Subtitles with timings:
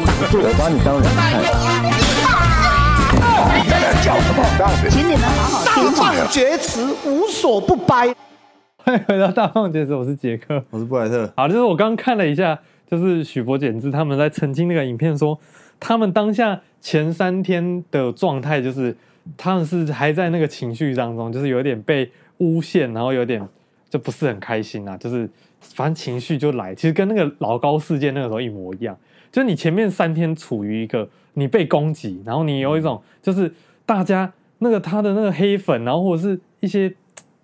[0.00, 1.42] 我把你当人看。
[4.00, 4.40] 叫什么？
[4.88, 6.14] 请你们好好听话。
[6.14, 8.14] 大放厥词，无所不掰。
[8.76, 11.30] 欢迎回到大放厥词，我是杰克，我是布莱特。
[11.36, 12.56] 好，就是我刚看了一下，
[12.88, 15.38] 就是许博简之他们在澄清那个影片说，
[15.80, 18.96] 他们当下前三天的状态就是
[19.36, 22.08] 他们是还在那个情绪当中，就是有点被
[22.38, 23.44] 诬陷，然后有点
[23.90, 25.28] 就不是很开心啊，就是
[25.60, 28.96] 反正情绪就来，其实跟那个老高事件那个时候一模一样，
[29.32, 33.52] 就是你前面三天处于一个你被攻击，然后你有一种就是
[33.84, 36.94] 大家那个他的那个黑粉，然后或者是一些。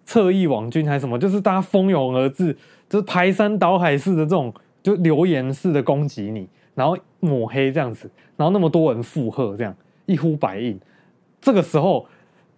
[0.06, 2.54] 侧翼网军还是什么，就是大家蜂拥而至，
[2.90, 4.52] 就是排山倒海式的这种，
[4.82, 9.74] 就留言式的攻击你，然后抹黑这样子，然后那么多人附和，这样
[10.04, 10.78] 一呼百应。
[11.40, 12.06] 这个时候，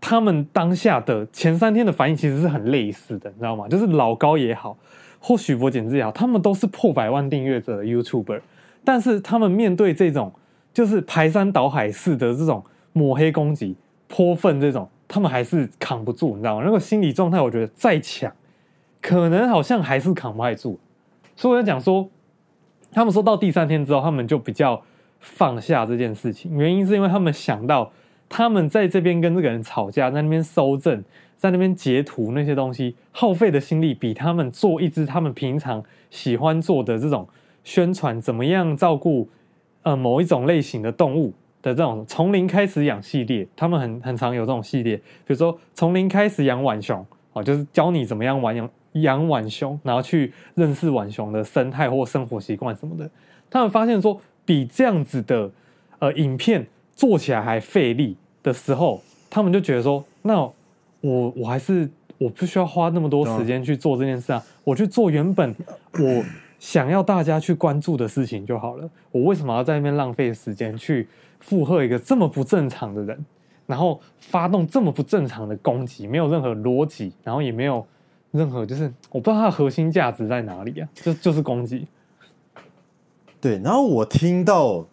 [0.00, 3.68] 他们当下的前三天的反应其实是很类似的，你知道吗？
[3.68, 4.76] 就是老高也好，
[5.20, 8.40] 或许博简之也好，他们都是破百万订阅者的 YouTuber，
[8.86, 10.32] 但是他们面对这种
[10.72, 13.74] 就是排山倒海式的这种抹黑攻击、
[14.06, 14.88] 泼粪这种。
[15.08, 16.62] 他们还是扛不住，你知道吗？
[16.64, 18.32] 那个心理状态，我觉得再强，
[19.00, 20.80] 可能好像还是扛不太住。
[21.36, 22.08] 所以我在讲说，
[22.90, 24.82] 他们说到第三天之后，他们就比较
[25.20, 26.52] 放下这件事情。
[26.58, 27.92] 原因是因为他们想到，
[28.28, 31.04] 他们在这边跟这个人吵架，在那边搜证，
[31.36, 37.28] 在那边截图那些东西，耗费的心力比他们做一支他们平常喜欢做的这种
[37.66, 39.28] 宣传，怎么样照顾
[39.82, 41.34] 呃某一种类型的动物。
[41.62, 53.10] 的这种从零开始养系列，他们很很常有这种系列，比如说从零开始养浣熊，哦，就是教你怎么样玩养养浣熊，然后去认识浣熊的生态或生活习惯什么的。
[53.50, 55.50] 他们发现说，比这样子的
[55.98, 60.40] 呃影片做起来还费力的时候，他们就觉得说，那
[61.00, 65.52] 我我还是我不需要花那么多时间去做这件事啊，我去做原本
[65.98, 66.24] 我
[66.58, 68.88] 想要大家去关注的事情就好了。
[69.10, 71.08] 我为什么要在那边浪费时间去？
[71.38, 73.24] 附和一个这么不正常的人，
[73.66, 77.86] 然后发动这么不正常的攻击，没有任何逻辑，然后也没有
[78.32, 81.86] 任何，就是我不知道它的核心价值在哪里啊，就就是攻击。
[83.38, 84.84] 对，然后我听到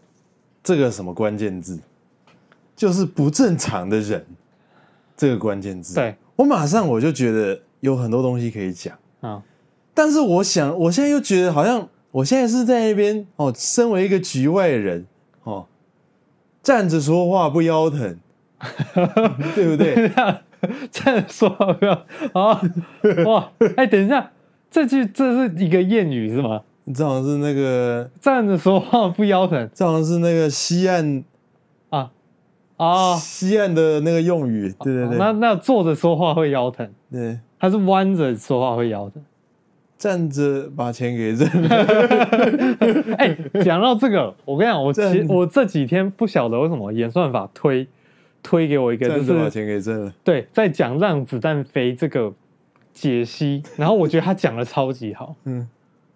[0.62, 1.80] 这个什么关键字，
[2.76, 4.24] 就是不正常的人
[5.16, 9.42] 这个关键字，对，我马上我就觉得有很多东西可以讲啊，
[9.94, 15.06] 但是我想，我现在又觉得好像我现在是在那边哦，身为一个局外人
[15.44, 15.66] 哦。
[16.62, 18.18] 站着说话不腰疼，
[19.54, 20.10] 对不对？
[20.90, 21.92] 站着说话不腰
[22.32, 22.62] 啊！
[23.28, 23.52] 哇！
[23.76, 24.32] 哎，等一下，
[24.72, 26.62] 这句这是一个谚语是吗？
[26.96, 31.24] 这好像是那个站着说话不腰疼，这好像是那个西岸
[31.90, 32.12] 啊
[32.78, 34.74] 啊，西岸的那个用语。
[34.80, 39.22] 对对对，那那坐着说话会腰疼，对，他是弯着说话会腰疼？
[40.04, 41.70] 站着把钱给挣了。
[43.18, 47.88] 哎、欸，讲到这个，我跟你讲，我其我这几天不晓得为什么演算法推
[48.42, 50.14] 推给我一个，就是把钱给挣了。
[50.22, 52.34] 对，在讲让子弹飞这个
[52.92, 55.66] 解析，然后我觉得他讲的超级好， 嗯，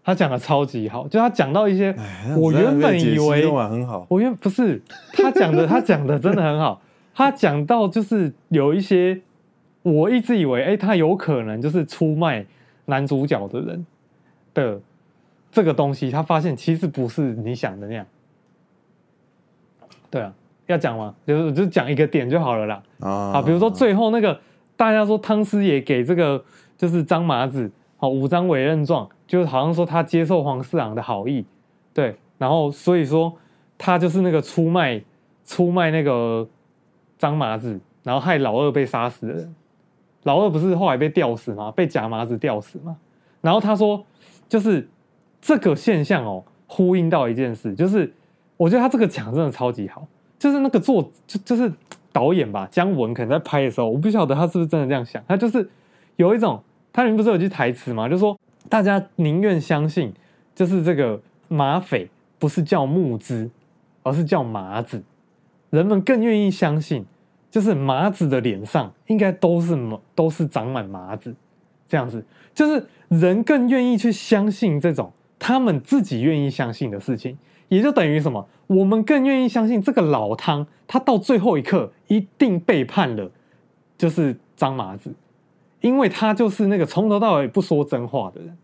[0.03, 1.95] 他讲的超级好，就他讲到一些，
[2.35, 4.81] 我原本以为很好，我原不是
[5.13, 6.81] 他讲的， 他讲的真的很好，
[7.15, 9.21] 他讲到就是有一些，
[9.83, 12.45] 我一直以为，哎、欸，他有可能就是出卖。
[12.87, 13.85] 男主角的人
[14.53, 14.81] 的
[15.51, 18.05] 这个东西，他发现其实不是你想的那样。
[20.09, 20.33] 对啊，
[20.67, 21.13] 要讲吗？
[21.25, 22.83] 就是就讲一个点就好了啦。
[23.01, 24.39] 啊，好，比如说最后那个
[24.75, 26.43] 大家说汤师爷给这个
[26.77, 31.45] 就是张麻子好五张委任状，就是好像说他接受黄四郎的好意，
[31.93, 33.35] 对，然后所以说
[33.77, 35.01] 他就是那个出卖
[35.45, 36.47] 出卖那个
[37.17, 39.55] 张麻子，然后害老二被杀死的人。
[40.27, 41.71] 老二不是后来被吊死吗？
[41.71, 42.97] 被假麻子吊死吗？
[43.39, 44.05] 然后他说，
[44.49, 44.85] 就是
[45.39, 48.13] 这个现象哦，呼应到一件事，就是
[48.57, 50.05] 我觉得他这个讲真的超级好，
[50.37, 51.71] 就是那个作就就是
[52.11, 55.69] 导演吧，姜文可能在拍的时候，我不晓得他是不是真的这样想，他就是
[56.17, 56.61] 有一种，
[56.91, 58.09] 他里面不是有句台词吗？
[58.09, 58.37] 就说
[58.67, 60.13] 大家宁愿相信，
[60.53, 61.17] 就是这个
[61.47, 63.49] 马匪不是叫木之，
[64.03, 65.02] 而是叫麻子，
[65.69, 67.05] 人们更愿意相信。
[67.49, 69.78] 就是麻子的脸上应该都是
[70.14, 71.34] 都是长满麻子，
[71.88, 72.23] 这样子，
[72.53, 77.38] 就是人更愿意去相信这种他们自己愿意相信的事情，
[77.70, 78.47] 也就等于什么？
[78.67, 83.32] 我们更愿意相信这个老汤，他到最后一刻一定背叛了，
[83.97, 85.14] 就是张麻子，
[85.79, 88.58] 因为他就是那个从头到尾不说真话的人。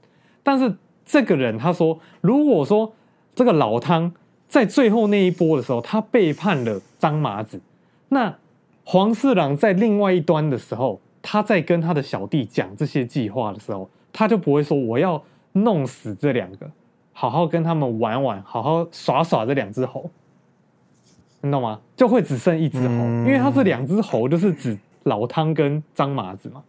[0.44, 0.75] 但是
[1.06, 2.94] 这个人他说，如果说
[3.33, 4.13] 这个老汤
[4.50, 7.62] 在最后那一波的时候，他背叛了张麻子，
[8.09, 8.36] 那。
[8.83, 15.21] 黄四郎在另外一端的时候，他在跟他的小弟讲这些计划的时候，他就不会说我要
[15.53, 16.69] 弄死这两个，
[17.13, 20.09] 好好跟他们玩玩，好好耍耍这两只猴，
[21.41, 21.80] 你懂吗？
[21.95, 26.62] 就会只剩一只猴，嗯、因为他这两只猴就是指老汤跟张麻子嘛。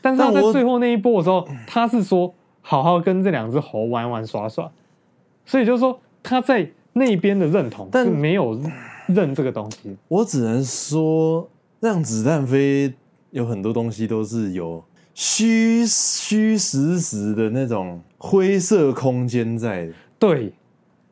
[0.00, 2.32] 但是他在最后那一波的时候，他是说
[2.62, 4.70] 好好跟这两只猴玩玩耍耍，
[5.44, 8.58] 所以就是说他在那边的认同是没有
[9.14, 9.96] 认这个东西。
[10.08, 11.48] 我只能说，
[11.80, 12.92] 让子弹飞
[13.30, 14.82] 有很多东西都是有。
[15.12, 20.52] 虚虚实实的那种灰色空间在的，对，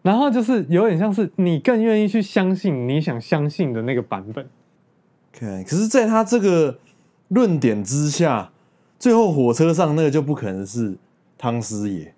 [0.00, 4.46] 然后就是有点像是你更愿意去相信你想相信的那个版本。
[5.34, 6.78] Okay, 可是，在他这个
[7.28, 8.50] 论点之下，
[8.98, 10.96] 最后火车上那个就不可能是
[11.36, 12.14] 汤师爷，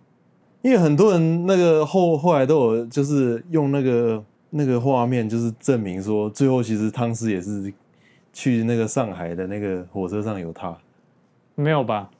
[0.63, 7.73] 因为很多人那个后后来都有就是用那个那个画面，就是证明说，最后其实汤师也是
[8.33, 10.77] 去那个上海的那个火车上有他。
[11.55, 12.11] 没有吧？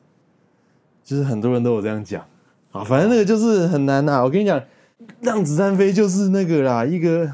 [1.03, 2.25] 就是很多人都有这样讲
[2.73, 4.23] 啊，反正那个就是很难呐。
[4.23, 4.63] 我跟你讲，
[5.21, 7.29] 让子弹飞就是那个啦，一个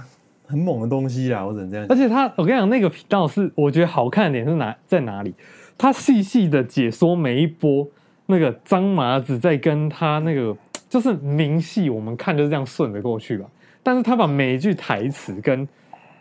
[0.46, 1.44] 很猛的东西啦。
[1.44, 1.94] 我只能这样讲。
[1.94, 5.34] 而且他，我跟你讲，那个频道是我觉得好看的点是哪在哪里？
[5.76, 7.86] 他细细的解说每一波
[8.26, 10.56] 那个张麻子在跟他那个
[10.88, 13.46] 就是明细，我们看就是这样顺着过去吧。
[13.86, 15.68] 但是他把每一句台词跟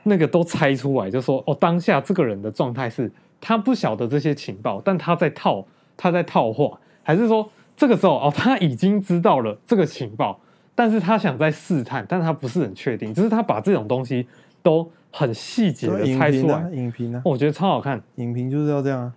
[0.04, 5.66] 那个都猜出来，就说哦，当下这个人的状态是他不晓得这些情报，但他在套。
[5.98, 10.38] 他在套话，还是说这个时候哦，他已经知道了这个情报，
[10.76, 14.28] 但是他想再试探，但他不是很确定，就是他把这种东西
[14.62, 16.70] 都很细节的猜出来。
[16.74, 17.22] 影评呢？
[17.24, 19.14] 我觉得超好看，影评就是要这样啊，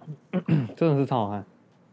[0.76, 1.44] 真的是超好看。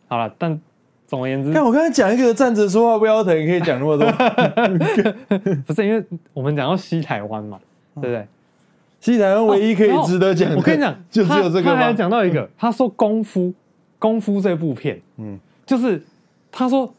[0.07, 0.61] 好了，但
[1.07, 4.05] 总而言之，看我刚才讲一个站着说话不腰疼，可以讲那么多，
[5.65, 6.03] 不是因为
[6.33, 7.59] 我们讲到西台湾嘛，
[7.95, 8.27] 对不对？
[8.99, 11.63] 西台湾唯一可以值得讲的，我跟你讲， 就只有这个。
[11.63, 13.53] 他还讲到一个，他说功夫。
[13.97, 15.99] 功夫这部片，嗯，就是
[16.51, 16.93] 他说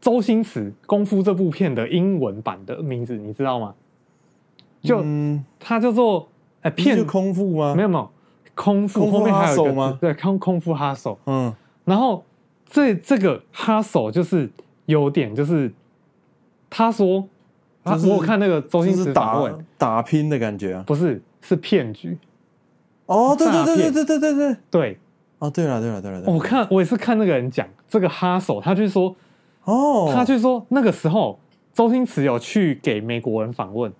[0.00, 3.74] 周星驰《功夫》这部片的英文版的名字，你知道吗？
[4.82, 6.28] 就、嗯、他叫做
[6.60, 7.74] 哎，片是空腹吗？
[7.74, 8.08] 没有没有，
[8.54, 9.98] 空腹后面还有一个吗？
[10.00, 11.52] 对，空空腹哈手，嗯，
[11.84, 12.22] 然后
[12.72, 14.48] 这这个哈手就是
[14.86, 15.70] 有点就是
[16.70, 17.28] 他说，
[17.84, 19.38] 就是、我看那个周星驰打
[19.76, 22.16] 打拼的感觉啊，不是是骗局。
[23.04, 24.56] 哦，对对对对对对对对。
[24.70, 24.98] 对。
[25.38, 29.14] 哦，对了，对了，对了，对，我看我也是看那个人讲这个哈手，他就说，
[29.64, 31.38] 哦，他就说那个时候
[31.74, 33.92] 周星驰有去给美国人访问，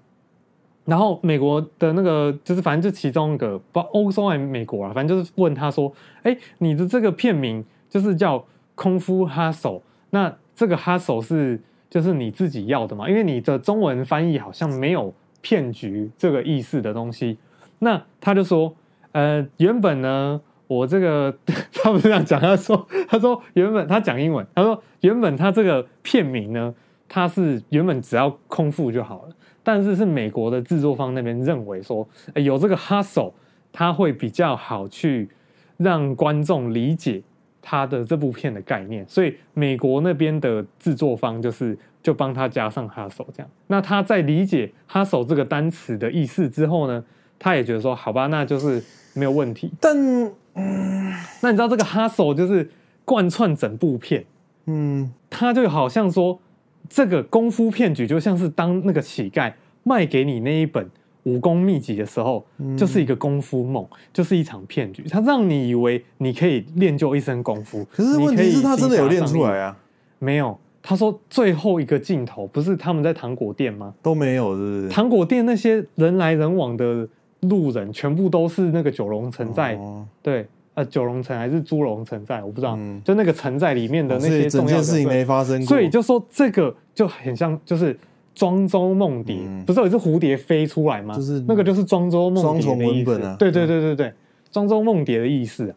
[0.85, 5.93] 然后美国的那个就是反正就其中一个不欧洲还是美国啊，反正就是问他说，
[6.23, 11.61] 哎，你的这个片名就是叫功夫哈手，那这个哈手是
[11.91, 13.09] 就是你自己要的嘛？
[13.09, 17.39] 因为你的中文翻译好像没有骗局这个意思的东西，
[17.79, 18.75] 那他就说，
[19.13, 20.41] 呃，原本呢。
[20.69, 21.37] 我这个
[21.75, 26.75] 他不是这样讲，他说他说原本他讲英文，他说原本他这个片名呢，
[27.07, 33.33] 他是原本只要空腹就好了，但是是美国的制作方那边认为说，有这个 hustle，
[33.71, 35.29] 他会比较好去
[35.77, 37.23] 让观众理解
[37.63, 43.49] 他的这部片的概念，所以美国那边的制作方就是就帮他加上 hustle 这样。
[43.69, 47.03] 那他在理解 hustle 这个单词的意思之后呢，
[47.39, 48.83] 他也觉得说好吧，那就是
[49.15, 49.97] 没有问题，但。
[50.55, 51.11] 嗯，
[51.41, 52.71] 那你知道这个 hustle 就是
[53.07, 54.23] 贯穿整部片，
[54.67, 56.39] 嗯，他就好像说
[56.91, 59.51] 这个功夫骗局就像是当那个乞丐
[59.83, 60.87] 卖给你那一本
[61.25, 69.77] 武功秘籍的时候，嗯、就是一个功夫梦，就是一场骗局，他让你以为你可以练就一身功夫，可是问题是他真的有练出来啊？
[70.19, 73.95] 没有，他说最后一个镜头不是他们在糖果店吗？
[74.03, 74.89] 都没有，是不是？
[74.89, 77.09] 糖果店那些人来人往的。
[77.49, 87.99] 路人全部都是那个九龙城寨，哦、对，呃，九龙城还是猪龙城寨，我不知道，嗯、就那个城寨里面的那些重要的事情没发生过，所以就说这个就很像，就是
[88.35, 91.15] 庄周梦蝶，嗯、不是有一只蝴蝶飞出来吗？
[91.15, 94.13] 就是那个就是庄周梦蝶的意思，啊、对对对对对，
[94.51, 95.77] 庄周梦蝶的意思，啊，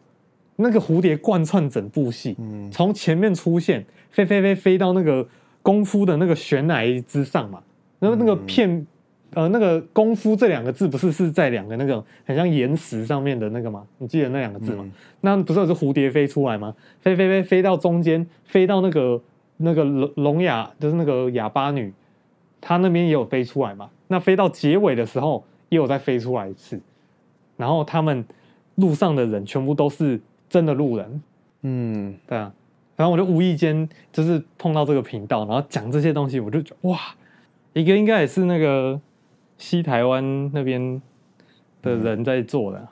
[0.56, 2.36] 那个蝴蝶贯穿整部戏，
[2.70, 5.26] 从、嗯、前面出现，飞飞飞飞到那个
[5.62, 7.60] 功夫的那个悬崖之上嘛，
[7.98, 8.86] 然后那个片。
[9.34, 13.84] 呃，那个功夫这两个字不是是在两个那个很像岩石上面的那个吗？
[13.98, 14.82] 你记得那两个字吗？
[14.86, 16.72] 嗯、那不是有只蝴蝶飞出来吗？
[17.00, 19.20] 飞飞飞飞到中间，飞到那个
[19.58, 21.92] 那个聋聋哑，就是那个哑巴女，
[22.66, 23.88] 她那边也有飞出来嘛？
[24.08, 26.80] 那飞到结尾的时候，也有再飞出来一次。
[27.56, 28.24] 然后他们
[28.74, 31.22] 路上的人全部都是真的路人，
[31.62, 32.52] 嗯，对啊。
[32.96, 36.98] 然后我就无意间就是碰到这个频道，然后讲这些东西，我就觉得哇，
[37.72, 39.00] 一个应该也是那个。
[39.58, 41.00] 西台湾那边
[41.80, 42.88] 的人在做的，嗯、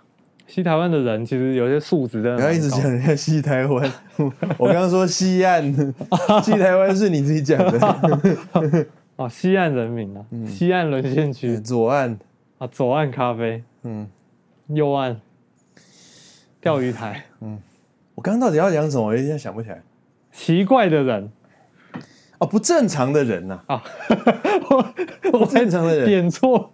[0.46, 2.36] 西台湾的人其实有些素质的。
[2.36, 3.92] 不要一直讲人家西台湾，
[4.56, 5.62] 我刚刚说西岸，
[6.42, 8.86] 西台湾是你自己讲的。
[9.16, 10.46] 哦，西岸人民啊，嗯。
[10.46, 12.18] 西岸沦陷区左岸，
[12.58, 14.08] 啊，左岸咖啡，嗯，
[14.68, 15.20] 右岸。
[16.60, 17.58] 钓鱼台，嗯。
[18.14, 19.06] 我刚刚到底要讲什么？
[19.06, 19.82] 我一下想不起来。
[20.32, 21.30] 奇怪的人
[22.38, 23.82] 哦，不正常的人呐、啊，
[25.30, 26.70] 不正常的人，点错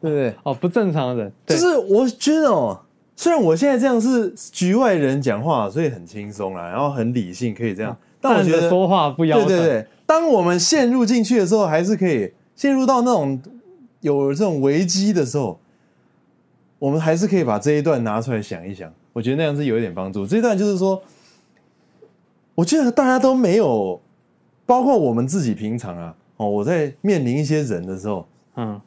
[0.00, 0.34] 对不对？
[0.42, 2.80] 哦，不正常的人，就是我觉得哦，
[3.14, 7.96] 虽然我现在这样是局外人讲话，所以很轻松啦，然后很理性，可以这样。
[8.20, 13.40] 但我觉得说话不腰疼，对对对，当我们陷入进去的时候，还是可以陷入到那种
[14.00, 15.58] 有这种危机的时候，
[16.78, 18.92] 我们还是可以把这一段拿出来想一想。
[19.12, 20.26] 我觉得那样是有一点帮助。
[20.26, 21.02] 这一段就是说，
[22.54, 24.00] 我觉得大家都没有，
[24.66, 28.80] 包括我们自己平常啊，哦，我在面临一些人的时候，嗯，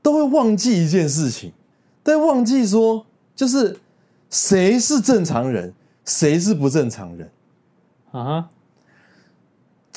[0.00, 1.52] 都会忘记一件事情，
[2.02, 3.76] 但忘记说，就是
[4.30, 5.74] 谁是正常人，
[6.04, 7.30] 谁是不正常人。
[8.12, 8.48] 啊，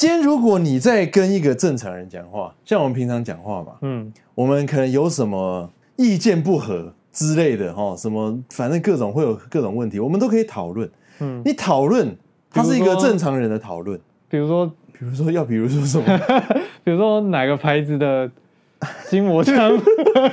[0.01, 10.89] 今天如果你在跟一个正常人讲话，像我们平常讲话嘛，嗯，我们可能有什么意见不合之类的哈，什么反正各种会有各种问题，我们都可以讨论。
[11.19, 12.17] 嗯你讨论，
[12.49, 14.01] 它是一个正常人的讨论。
[14.27, 16.19] 比如说，比如说，要比如说什么？
[16.83, 18.27] 比如说哪个牌子的
[19.07, 19.71] 筋膜枪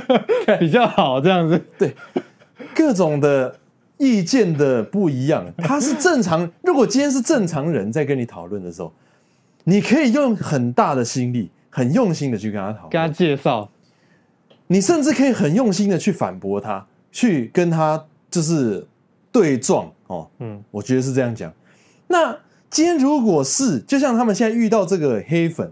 [0.59, 1.95] 比较好，这样子，对，
[2.75, 3.55] 各种的
[3.99, 6.51] 意见的不一样，他是正常。
[6.63, 8.91] 如果今天是正常人在跟你讨论的时候，
[9.69, 13.69] 你可以用很大的心力、很用心的去跟他讨论，跟他介绍，
[14.67, 18.87] 你甚至可以很用心的去反驳他，去跟他就是
[19.31, 20.27] 对撞哦。
[20.39, 21.53] 嗯，我觉得是这样讲。
[22.07, 22.35] 那
[22.71, 25.71] 今天如果是就像他们现在遇到这个黑粉，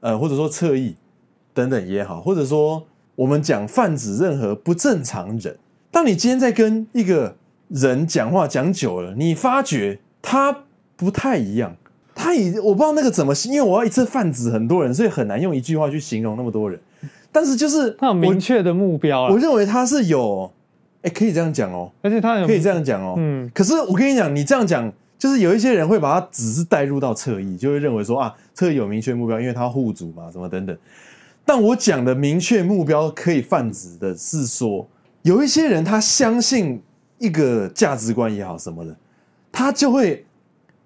[0.00, 0.94] 呃，或者说侧翼
[1.54, 5.56] 等等也好，或者说我们讲泛指任何不正常人，
[5.90, 7.34] 当你今天在跟一个
[7.68, 10.64] 人讲话讲久了，你发觉他
[10.94, 11.74] 不太一样，
[12.34, 16.78] 他已我不知道那个怎么，因为我要一次泛指很多人，所以很难用一句话去形容那么多人。
[17.30, 20.50] 但是就是他有明确的目标我，了我，认为他是有，
[21.02, 23.14] 哎，可以这样讲哦，而且他有可以这样讲哦。
[23.18, 30.76] 嗯，可是我跟你讲，你这样讲，就是有一些人会把他只是带入到侧翼，就会认为说啊，侧翼有明确目标，因为他护主嘛，什么等等。
[31.44, 34.86] 但我讲的明确目标可以泛指的是说，
[35.22, 36.80] 有一些人他相信
[37.18, 38.96] 一个价值观也好什么的，
[39.50, 40.24] 他就会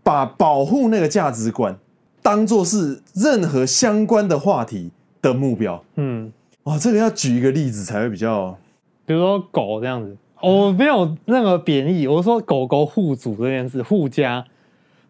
[0.09, 1.79] 把保护那个价值观
[2.23, 5.85] 当做是任何相关的话题的目标。
[5.97, 8.57] 嗯，哇，这个要举一个例子才会比较。
[9.05, 14.43] 比如说狗这样子，我没有任何贬义，我说狗狗护主这件事，护家，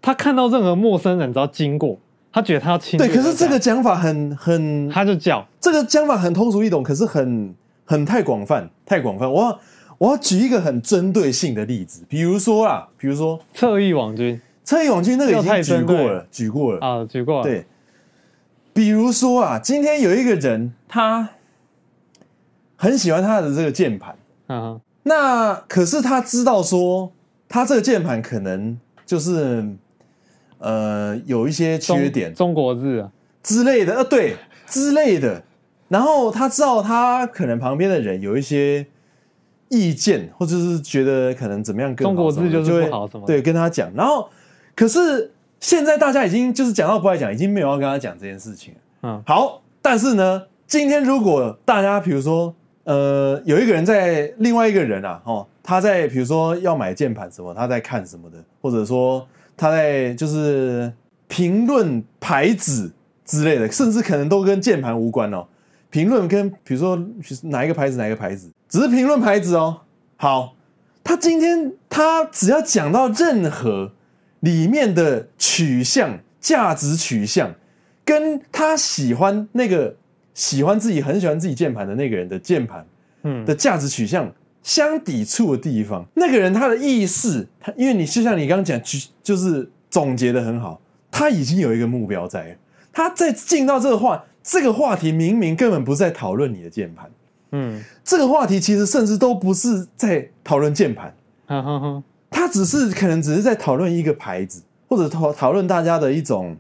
[0.03, 1.97] 他看到任何陌生人只要经过，
[2.33, 9.33] 他觉得他要亲，对，可是这个讲法很很，他就叫，这个讲法很通俗易懂，可是很很太广泛，太广泛。
[9.33, 9.61] 我要
[9.99, 16.87] 我要举一个很针对性的例子，比如说啊，比如说侧翼网军侧翼网军那个已经举过了，举过了。
[16.87, 17.39] 啊，举过。
[17.39, 17.65] 了，对，
[18.75, 21.27] 比如说啊，今天有一个人，他
[22.77, 24.15] 很喜欢他的这个键盘，
[24.47, 27.11] 啊，那可是他知道说，
[27.49, 29.67] 他这个键盘可能就是
[30.59, 33.11] 呃有一些缺点，中国字啊，
[33.43, 35.43] 之类的，呃，对，之类的。
[35.89, 38.87] 然后他知道他可能旁边的人有一些
[39.71, 43.91] 意见，或者是觉得可能怎么样更好中国字就是不好什么对，跟他讲。
[43.95, 44.29] 然后，
[44.79, 48.81] 可是现在大家已经就是讲到不爱讲，已经没有要跟他讲这件事情了。
[49.03, 52.55] 嗯，好，但是呢，今天如果大家比如说，
[52.85, 60.93] 呃，有一个人在另外一个人啊，哦，他在比如说要买键盘什么，他在看什么的，或者说他在就是
[61.27, 62.89] 评论牌子
[63.25, 65.45] 之类的，甚至可能都跟键盘无关哦。
[65.91, 66.97] 评论跟比如说
[67.43, 69.81] 哪一个牌子哪一个牌子，只是评论牌子哦。
[70.15, 70.55] 好，
[71.03, 73.91] 他今天他只要讲到任何
[74.41, 77.55] 里面的取向、价值取向，
[78.05, 79.97] 跟他喜欢那个
[80.35, 82.87] 喜欢自己很喜欢自己键盘的那个人的键盘，
[83.23, 83.45] 嗯。
[83.45, 88.81] 的价值取向相抵触的地方，那个人他的意识，他因为你就像你刚刚讲，
[89.23, 90.81] 就是总结的很好，
[91.11, 92.57] 他已经有一个目标在了，
[92.93, 94.25] 他在进到这个话。
[94.41, 97.11] 这个话题明明根本不是在讨论你的键盘，
[97.51, 101.15] 嗯，这个话题其实甚至都不是在讨论键盘，
[101.45, 102.03] 哈哈哈，
[102.49, 106.57] 他只是可能只是在讨论一个牌子，或者讨讨论大家的一种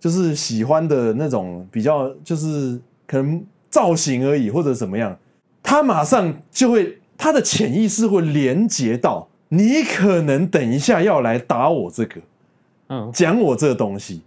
[0.00, 5.16] 就是喜欢的那种比较，就是可能造型而已，或者怎么样，
[5.62, 12.20] 他马上就会他的潜意识会连接到你可能等一下要来打我这个，
[12.88, 14.22] 嗯，讲我这个东西。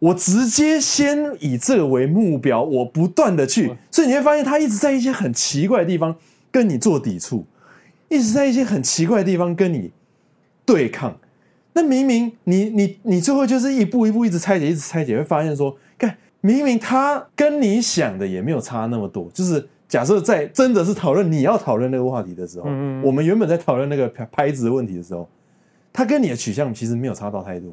[0.00, 6.16] 我直接先以这个为目标，我不断的去，所以你会发现他一直在一些很奇怪的地方
[6.50, 7.46] 跟你做抵触，
[8.08, 9.92] 一直在一些很奇怪的地方跟你
[10.68, 11.16] 对抗。
[11.72, 22.68] 那明明你你你最后就是一步一步一直拆解，一直拆解，会发现说，看明明他跟你想的也没有差那么多，就是假设在真的是讨论你要讨论那个话题的时候，
[23.02, 25.26] 我们原本在讨论那个拍子的问题的时候，
[25.92, 27.72] 他跟你的取向其实没有差到太多，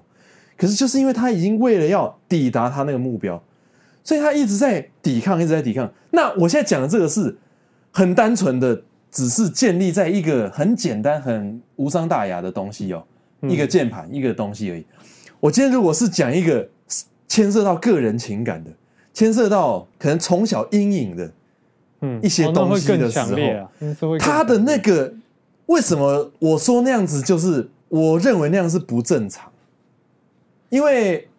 [0.57, 3.41] 可是就是因为他已经为了要抵达他那个目标，
[4.03, 5.91] 所以他一直在抵抗，一直在抵抗。
[6.11, 7.35] 那我现在讲的这个是
[7.91, 8.83] 很单纯的，
[9.15, 13.01] 只是建立在一个很简单、很无伤大雅的东西哦，
[13.43, 14.85] 一个键盘，一个东西而已。
[15.39, 16.67] 我今天如果是讲一个
[17.25, 18.69] 牵涉到个人情感的，
[19.13, 21.31] 牵涉到可能从小阴影的，
[22.01, 23.19] 嗯，一些东西的时
[24.01, 25.13] 候，他的那个
[25.67, 29.49] 为什么我说那样子，就是我认为那样是不正常，
[30.67, 31.29] 因为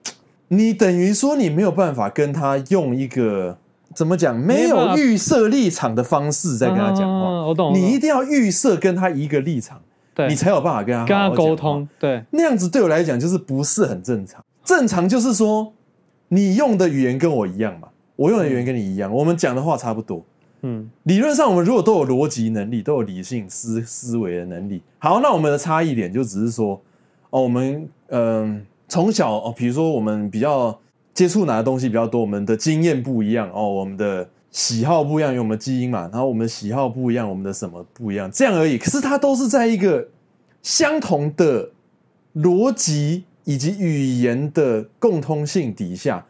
[0.48, 3.58] 你等于说你没有办法跟他用一个
[3.96, 9.80] 怎么讲没有预设立场的方式在跟他讲话，我懂，你一定要预设跟他一个立场。
[10.14, 14.42] 对，你才有办法跟他跟他沟通，对，那样子对我来讲就是不是很正常。
[14.64, 15.70] 正常就是说，
[16.28, 20.24] 你用的语言跟我一样嘛，我用的语言跟你一样，嗯、我们讲的话差不多。
[20.62, 26.80] 嗯，理论上我们如果都有逻辑能力，都有理性思思维的能力，好，那我们的差异点就只是说，
[27.28, 30.76] 哦，我们嗯从小哦，比如说我们比较
[31.16, 34.28] 接触哪个东西比较多，我们的经验不一样哦，我们的。
[34.52, 38.78] 喜好不一样，因为我们基因嘛，然后我们的喜好不一样，我们的什么不一样，这样而已。
[38.78, 40.08] 可是它都是在一个
[40.62, 41.72] 相同的
[42.36, 46.24] 逻辑以及语言的共通性底下，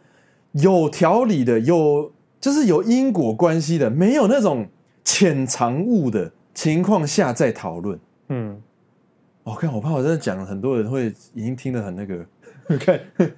[0.52, 4.66] 有条理的，有就是有因果关系的，没有那种
[5.04, 7.96] 潜藏物的情况下在讨论。
[8.30, 8.60] 嗯，
[9.44, 12.26] 我看，我怕我真的讲了，很多人会已经听得很那个。
[12.74, 13.00] OK，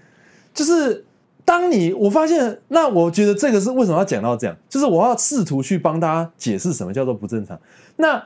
[0.54, 1.04] 就是。
[1.48, 7.58] 当你我发现，那我觉得这个是为什么要讲到这样，就是我要试图去帮大家解释什么叫做不正常。
[7.96, 8.22] 那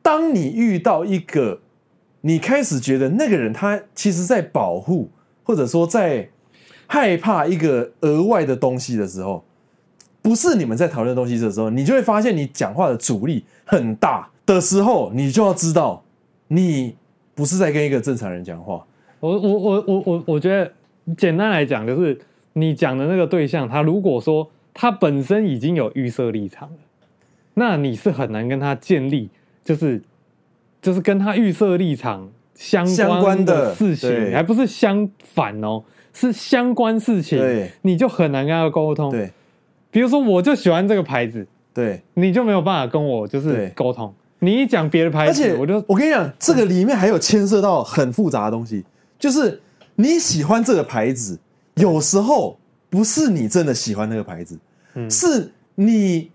[0.00, 1.60] 当你遇到一个
[2.22, 5.10] 你开始觉得那个人他其实在保护，
[5.42, 6.30] 或者说在
[6.86, 9.44] 害怕一个额外的东西的时候，
[10.22, 16.02] 不是你们在讨论东西的时候，你就会发现你讲话的阻力很大的时候，你就要知道
[16.48, 16.96] 你
[17.34, 18.82] 不是在跟一个正常人讲话。
[19.20, 20.72] 我我我我我我觉得
[21.18, 22.18] 简单来讲就是。
[22.54, 26.78] 你讲的那个对象，他如果说他本身已经有预设立场了，
[27.54, 29.28] 那你是很难跟他建立，
[29.64, 30.02] 就是
[30.80, 32.84] 就是跟他预设立场相
[33.20, 39.10] 关的事情，还不是相反哦，是相关事情，对，你就很难跟他沟通。
[39.10, 39.30] 对，
[39.90, 44.12] 比如说我就喜欢这个牌子，对，你就没有办法跟我就是沟通。
[44.38, 48.84] 你一讲别的牌子，而且我就我跟你讲，这个里面还有牵涉到很复杂的东西，
[49.18, 49.60] 就是
[49.96, 51.38] 你喜欢这个牌子。
[51.74, 52.58] 有时候
[52.88, 54.58] 不是你真的喜欢那个牌子，
[54.94, 56.30] 嗯，是你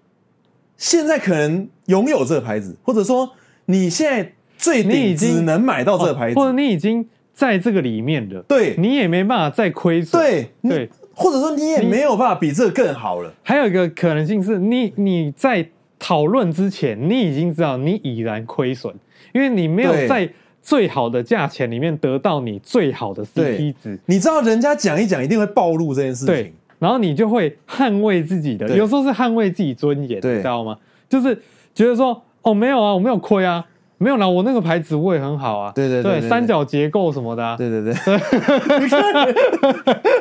[0.76, 3.30] 现在可能拥有这个牌子，或者说
[3.66, 13.34] 你现在最顶只能买到这个牌子，或者你已经在这个里面了，对，你也没办法再亏损，对对，或者说你也没有办法比这个更好了。
[13.44, 15.66] 还有一个可能性是你你在
[15.98, 18.94] 讨论之前，你已经知道你已然亏损，
[19.34, 20.30] 因为你没有在。
[20.62, 30.78] 最好的价钱里面得到你最好的 CP 值，你知道人家讲一讲一定会暴露这件事情，对，然后你就会捍卫自己的，有时候是捍卫自己尊严，你知道吗？
[31.08, 31.36] 就是
[31.74, 33.66] 觉得说哦没有啊，我没有亏啊，
[33.98, 37.94] 没有啦，我那个牌子我也很好啊，对对对，三角结构什么的，对对对，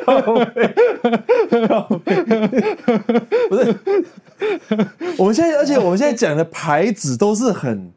[3.49, 3.75] 不是，
[5.17, 7.91] 我们现在而且我们现在讲的牌子都是很。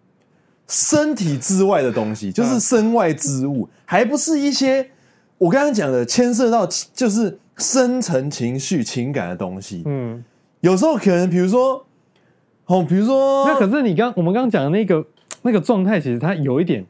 [0.69, 4.89] 身体之外的东西，就是身外之物，还不是一些
[5.37, 9.83] 我刚刚讲的牵涉到就是深层情绪、情感的东西。
[9.85, 10.25] 嗯，
[10.61, 11.85] 有时候可能比如说，
[12.67, 15.05] 哦，比如说，那可是你刚我们刚刚讲的那个
[15.43, 16.85] 那个状态，其实它有一点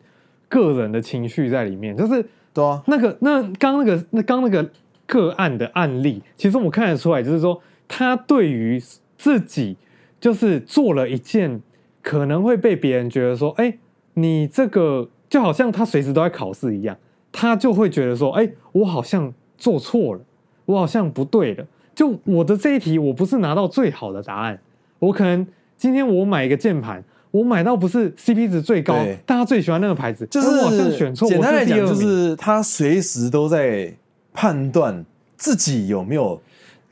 [0.49, 4.71] 个人的情绪在里面，就是对啊，那个那刚那个那刚那个
[5.07, 8.81] 个案的案例，其实我看得出来，就是说他对于
[9.19, 9.77] 自己
[10.21, 11.61] 就是做了一件。
[12.03, 13.79] 可能会被别人觉得说，哎，
[14.15, 16.97] 你这个就好像他随时都在考试一样，
[17.31, 20.21] 他就会觉得说，哎，我好像做错了，
[20.67, 21.65] 我好像不对了。
[21.95, 24.59] 就我的这一题，我不是拿到最好的答案，
[24.99, 31.29] 我可能今天我买一个键盘，我买到不是 CP 值最高，大家最喜欢那个牌子，就是我好像选错。
[31.29, 33.95] 简单来讲，就是他随时都在
[34.33, 35.05] 判断
[35.37, 36.41] 自己有没有。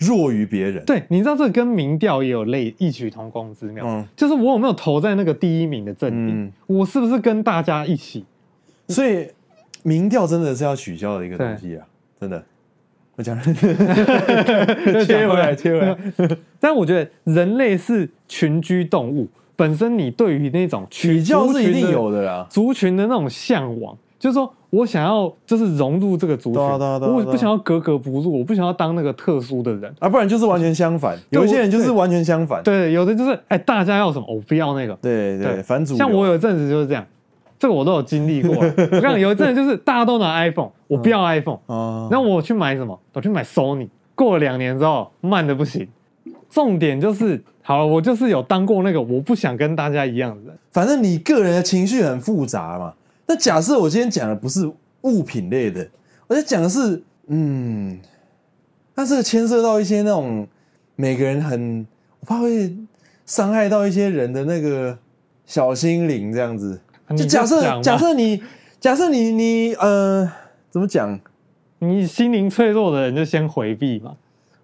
[0.00, 8.24] 弱于别人，对，你知道这个跟民调也有类异曲同工之妙，嗯，就是我有没有投在那个第一名的阵营，嗯，我是不是跟大家一起？
[8.88, 9.28] 所以
[9.82, 11.86] 民调真的是要取消的一个东西啊，
[12.18, 12.42] 真的。
[13.16, 13.38] 我讲，
[15.04, 15.94] 切回来，切回来。
[16.58, 31.18] 但我觉得人类是群居动物，本身你对于那种取消是一定有的啦，族群的那种向往，就是说我想要就是融入这个族群，对啊对啊对啊我不想要格格不入，我不想要当那个特殊的人啊，不然就是完全相反。
[31.30, 35.98] 有一些人就是完全相反，对，有的就是哎，大家要什么，我不要那个，对对，反主流。
[35.98, 37.04] 像我有一阵子就是这样，
[37.58, 38.54] 这个我都有经历过。
[38.92, 43.00] 我看有一阵子就是大家都拿 iPhone，我不要 iPhone，哦，然后我去买什么？
[43.14, 43.88] 我去买 Sony。
[44.14, 45.88] 过了两年之后，慢的不行。
[46.50, 50.58] 重点就是，好了，我就是有当过那个我不想跟大家一样的人。
[50.72, 52.92] 反正你个人的情绪很复杂嘛。
[53.30, 54.68] 那假设我今天讲的不是
[55.02, 55.88] 物品类的，
[56.26, 57.96] 我在讲的是，嗯，
[58.96, 60.44] 那这个牵涉到一些那种
[60.96, 61.86] 每个人很，
[62.18, 62.74] 我怕会
[63.26, 64.98] 伤害到一些人的那个
[65.46, 66.80] 小心灵，这样子。
[67.10, 68.42] 就假设，假设你，
[68.80, 70.28] 假设你，你，呃，
[70.68, 71.20] 怎么讲？
[71.78, 74.16] 你心灵脆弱的人就先回避嘛。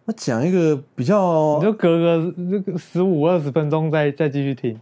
[0.06, 4.76] 我讲一个比较，你就隔个这个十五二十分钟再再继续听。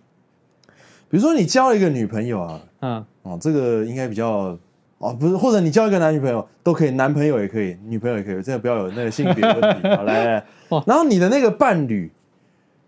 [1.15, 4.59] 比如说你交了一个女朋友啊，嗯，哦，这个应该比较
[4.99, 9.89] 哦，不是，或者你交一个男女朋友都可以，男朋友也可以，女朋友也可以，真的不要有那个性别问题。
[9.95, 10.47] 好，来来，
[10.85, 12.11] 然后你的那个伴侣，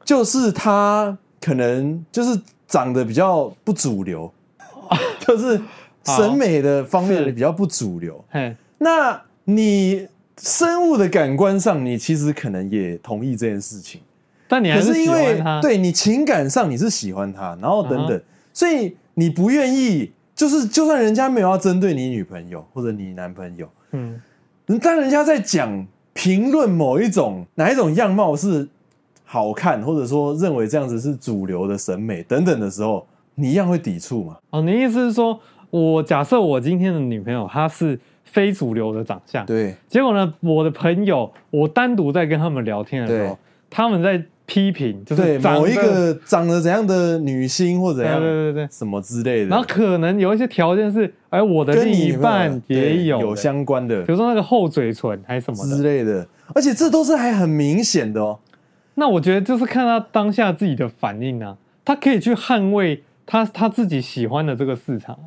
[0.05, 2.37] 就是他可能就是
[2.67, 4.29] 长得比较不主流，
[5.25, 5.61] 就是
[6.03, 8.25] 审美的方面比较不主流。
[8.29, 10.09] 嘿，那你。
[10.39, 14.03] 生物的感官上，你其实可能也同意这件事情，
[14.49, 15.61] 但你还是喜欢他。
[15.61, 18.21] 对，你情感上你是喜欢他，然后等等，
[18.53, 24.21] 所以你不愿意，就是就算人家没有要针对你女朋友或者你男朋友，嗯，
[24.81, 28.69] 当人家在讲评论某一种哪一种样貌是
[29.25, 34.37] 好看，或者说认为这样子是主流的审美等等的时候，你一样会抵触嘛？
[34.51, 35.39] 哦，你意思是说
[35.71, 37.99] 我假设我今天的女朋友她是。
[38.29, 39.75] 非主流的长相，对。
[39.89, 43.39] 结果呢，我的朋友，我单独在跟他们聊天的时候，
[43.71, 49.49] 他们在批评，就是某一个长得怎样的女星或者怎样，对对对，什么之类的。
[49.49, 58.39] 然后可能有一些条件是，哎，我的另一半也有有相关的，比如说那个厚嘴唇还是什么之类的，而且这都是还很明显的哦。
[58.95, 65.19] 那我觉得就是看他当下自己的反应啊，他可以去捍卫他他自己喜欢的这个市场，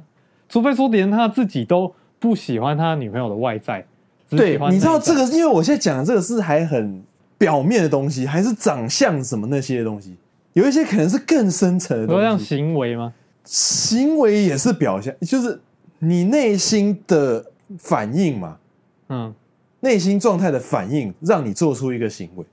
[0.47, 1.93] 除非说连他自己都。
[2.21, 3.81] 不喜欢他女朋友的外在，
[4.29, 7.01] 对，你知道这个，因为我现在讲的这个是还很
[7.39, 10.15] 表面的东西，还是长相什么那些东西，
[10.53, 12.21] 有一些可能是更深层的东西。
[12.21, 13.11] 像行为吗？
[13.43, 15.59] 行为也是表现，就是
[15.97, 17.43] 你内心的
[17.79, 18.57] 反应嘛，
[19.07, 19.33] 嗯，
[19.79, 22.45] 内心状态的反应，让你做出一个行为。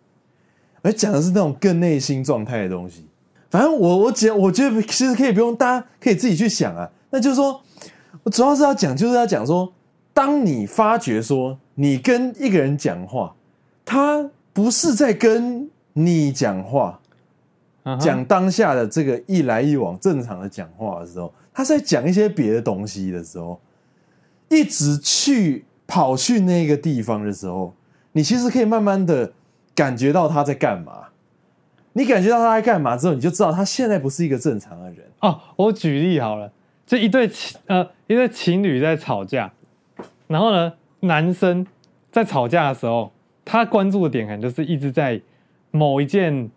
[0.80, 3.04] 而讲的是那种更内心状态的东西。
[3.50, 6.90] 反正我我觉我觉得其实可以不用，大家可以自己去想啊。
[7.10, 7.60] 那就是说。
[8.22, 9.72] 我主要是要讲，就是要讲说，
[10.12, 13.32] 当你发觉说你跟一个人讲话，
[13.84, 16.98] 他不是在跟你讲话，
[18.00, 23.60] 讲当下的这个一来一往正常的讲话的时候，他是在讲一些别的东西的时候，
[24.48, 27.74] 一直去跑去那个地方的时候，
[28.12, 29.30] 你其实可以慢慢的
[29.74, 31.02] 感觉到他在干嘛。
[31.92, 35.00] 你感觉到他在干嘛之后，你就知道他现在不是一个正常的人。
[35.20, 36.50] 哦，我举例好了。
[36.86, 39.52] 就一对情呃一对情侣在吵架，
[40.28, 41.66] 然后呢，男生
[42.10, 43.12] 在吵架的时候，
[43.46, 45.18] 他关注的点可能就是一直在
[45.70, 46.50] 某一件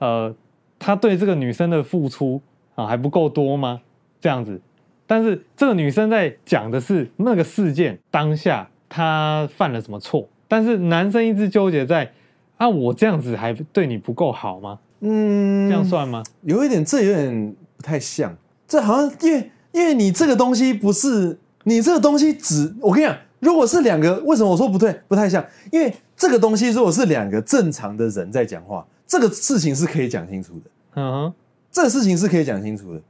[0.00, 0.34] 呃，
[0.80, 2.42] 他对这个女生的付出
[2.74, 3.80] 啊还不够多吗？
[4.20, 4.60] 这样子，
[5.06, 12.10] 但是这个女生在讲的是那个事件当下她犯了什么错，但是男生一直纠结在
[12.56, 14.78] 啊，我这样子还对你不够好吗？
[15.00, 16.24] 嗯，这样算吗？
[16.40, 19.50] 有一点，这有点不太像，这好像因为。
[19.72, 24.94] 因为你这个东西不是你这个东西只我跟你讲，如果是两个，为什么我说不对？
[25.08, 25.90] 不太像，因为
[26.22, 30.70] 这个东西如果是两个正常的人在讲话，这个事情是可以讲清楚的。
[30.94, 31.34] 嗯哼，
[31.72, 33.00] 这个事情是可以讲清楚的。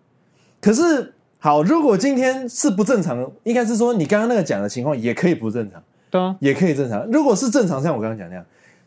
[0.63, 7.05] 可是好，如果今天是不正常的，应该是说你刚刚那个讲的情况也可以不正常，对啊，也可以正常。
[7.13, 8.43] 如果是正常，像我刚刚讲那样，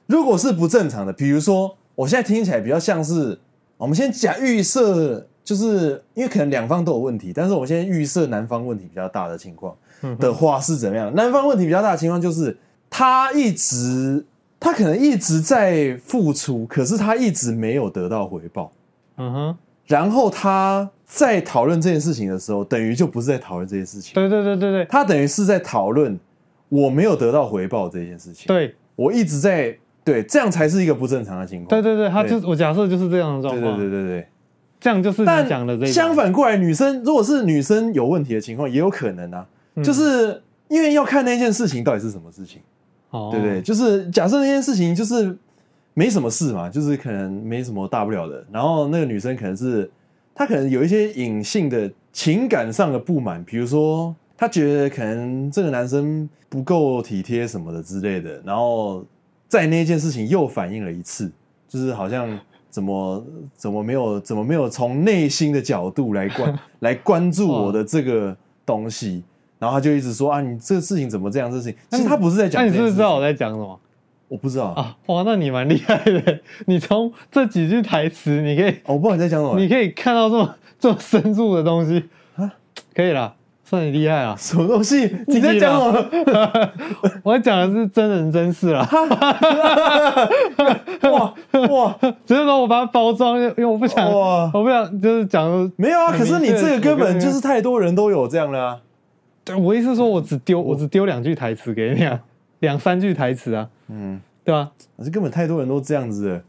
[0.08, 3.38] 如果是不正常的，比如说我现在听起来比较像是，
[3.78, 5.28] 我们先假预设。
[5.46, 9.76] 就是因为可能两方都有问题，但是我们现在预设男方问题比较大的情况
[10.18, 11.14] 的话是怎么样？
[11.14, 12.58] 男方问题比较大的情况就是
[12.98, 14.24] 他一直
[14.58, 18.72] 他可能一直在付出，可是他一直没有得到回报。
[19.18, 24.14] 嗯哼，然后他在讨论这件事情的时候，等于就不是在讨论这件事情。
[24.14, 26.18] 对对对对对，他等于是在讨论
[26.70, 28.48] 我没有得到回报这件事情。
[28.48, 31.68] 对，我一直在对，这样才是一个不正常的情况。
[31.68, 33.78] 对对对，他就我假设就是这样的状况。
[33.78, 34.28] 对对对对对。
[34.80, 42.62] 这样就是你讲的这，相反过来，女生如果是女生有问题的情况，也有可能啊，嗯、就是因为要看那件事情到底是什么事情，
[43.12, 43.62] 对对？
[43.62, 45.36] 就是假设那件事情就是
[45.94, 48.46] 没什么事嘛，就是可能没什么大不了的。
[48.52, 49.90] 然后那个女生可能是
[50.34, 59.06] 她可能有一些隐性的情感上的不满，比如说他觉得可能这个男生不够体贴什么的之类的，然后
[59.48, 61.32] 在那件事情又反映了一次，
[61.70, 62.38] 就是好像
[62.70, 69.24] 怎么怎么没有怎么没有从内心的角度来关来关注我的这个东西，
[69.60, 71.52] 然后他就一直说啊，你这个事情怎么这样？
[71.52, 73.80] 这事情其实他不是在讲，那你是不是知道我在讲什么？
[74.28, 76.40] 我不知道啊，哇，那你蛮厉害的。
[76.66, 82.04] 你从这几句台词，你可以，哦、我不知道你在讲什么，你可以看到这么这么深入的东西
[82.36, 82.52] 啊，
[82.96, 84.36] 可以了，算你厉害啊。
[84.36, 85.16] 什么东西？
[85.28, 86.72] 你在讲什么？
[87.22, 88.90] 我讲的是真人真事啦。
[91.04, 91.34] 哇
[91.70, 96.12] 哇，只是说我把它包装，因为我不想，哇我不想就是讲没有啊。
[96.12, 98.80] 可是你这个根本就是太多人都有这样了啊。
[99.46, 102.20] 对，我意思是说我只丢我只丢两句台词给你啊。
[102.60, 104.72] 两三句台词啊，嗯，对吧？
[104.98, 106.42] 可是根本太多人都这样子了，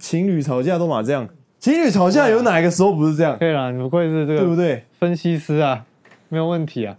[0.00, 1.28] 情侣吵架都嘛这样，
[1.60, 3.38] 情侣吵架有哪一个时候不是这样？
[3.38, 4.84] 对啦，你不愧是这个，对不对？
[4.98, 5.84] 分析师啊，
[6.28, 6.96] 没有问题啊。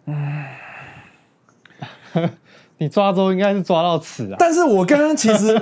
[2.77, 4.35] 你抓周应该是抓到此啊。
[4.39, 5.59] 但是我刚刚其实，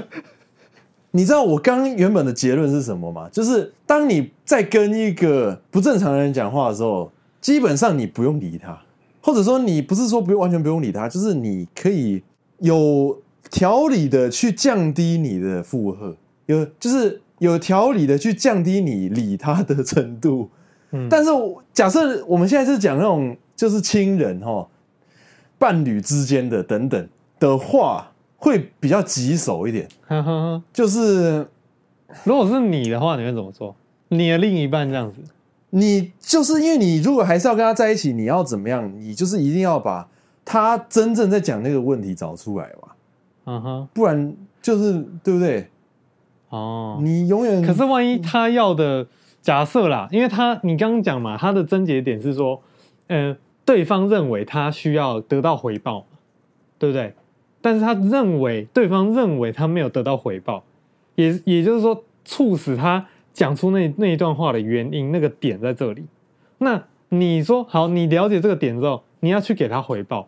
[1.11, 3.27] 你知道我刚刚原本的结论是什么吗？
[3.31, 8.77] 就是当你在跟一个不正常的人讲话的时候，基本上你不用理他，
[9.21, 12.23] 或者说你不是说不用完全不用理他，就是你可以。
[12.61, 13.17] 有
[13.49, 16.13] 条理的去降低你的负荷，
[16.47, 20.49] 有就是有条理的去降低你理他的程度。
[20.91, 21.31] 嗯，但是
[21.71, 24.67] 假设我们现在是讲那种就是亲人哈、
[25.57, 27.07] 伴侣之间的等等
[27.39, 29.87] 的话，会比较棘手一点。
[30.09, 31.47] 呵呵呵，就是
[32.25, 33.73] 如果是你的话，你会怎么做？
[34.09, 35.21] 你的另一半这样子，
[35.71, 38.91] 你就是因为你如果还是要跟他在一起，你要怎么样？
[38.99, 40.07] 你就是一定要把。
[40.51, 42.89] 他真正在讲那个问题找出来嘛，
[43.45, 45.67] 嗯哼，不然就是对不对？
[46.49, 49.05] 哦，你永远可是万一他要的
[49.43, 52.59] 假设啦，因为他你刚刚讲嘛，他的症结点是说，
[53.09, 56.07] 呃，对方认为他需要得到回报，
[56.79, 57.13] 对不对？
[57.61, 60.63] 但是他认为对方认为他没有得到回报，
[61.13, 63.05] 也也就是说，促使他
[63.39, 66.03] 讲出那那一段话的原因，那个点在这里。
[66.57, 70.27] 那你说好，你了解这个点之后，你要去给他回报。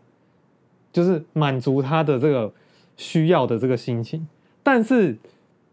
[0.94, 2.52] 就是满足他的这个
[2.96, 4.28] 需要的这个心情，
[4.64, 5.18] 但是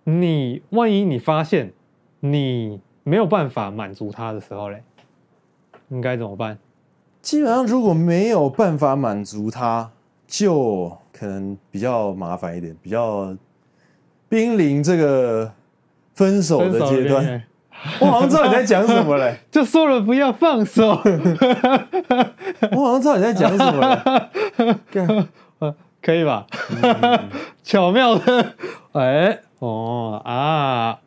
[0.03, 1.73] 你万一你发现
[2.21, 4.83] 你没有办法满足他的时候嘞，
[5.91, 6.59] 应该怎么办？
[7.21, 9.91] 基本上如果没有办法满足他，
[10.27, 13.37] 就可能比较麻烦一点，比较
[14.29, 15.53] 濒临这个
[16.19, 17.45] 分手的阶段。
[18.01, 20.89] 我好像知道你在讲什么嘞， 就说了不要放手。
[22.75, 23.81] 我好像知道你在讲什么
[24.91, 25.27] 嘞，
[26.03, 26.45] 可以吧？
[27.63, 28.55] 巧妙的，
[28.95, 30.99] 哎，哦啊，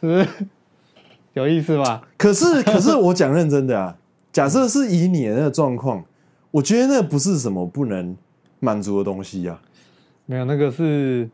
[0.00, 0.26] 是
[1.34, 2.00] 有意思吧？
[2.16, 3.94] 可是，可是我讲认真的啊，
[4.32, 6.02] 假设是以你的那个状况，
[6.50, 8.16] 我觉得那不是什么不能
[8.60, 9.58] 满足的东西呀。
[10.24, 11.28] 没有，那个是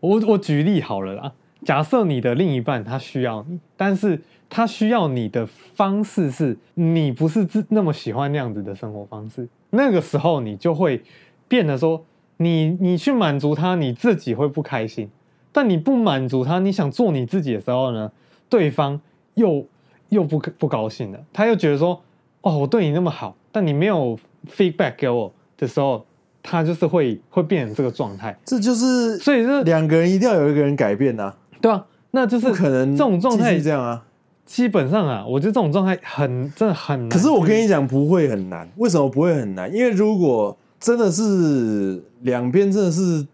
[0.00, 1.32] 我我举例好了啦。
[1.64, 11.02] 假设你的另一半他需要你，但是他需要你的方式是你不是自那么喜欢那样子的生活方式，那个时候你就会
[11.46, 12.02] 变得说，
[12.38, 15.10] 你你去满足他，你自己会不开心，
[15.52, 18.10] 但你不满足他，你想做你自己的时候呢，
[18.48, 18.98] 对方
[19.34, 19.66] 又
[20.08, 22.02] 又不不高兴了，他又觉得说，
[22.40, 26.06] 哦，我对你那么好，但你没有 feedback 给我的时候。
[26.42, 34.04] 他就是会会变成这个状态，这就是所以这两个人一定要有一个人改变呐、啊，对啊，那就是不可能这种状态这样啊。
[34.46, 37.08] 基本上啊，我觉得这种状态很真的很难。
[37.08, 38.68] 可是我跟你讲，不会很难。
[38.78, 39.72] 为什么不会很难？
[39.72, 43.24] 因为如果真的是两边真的是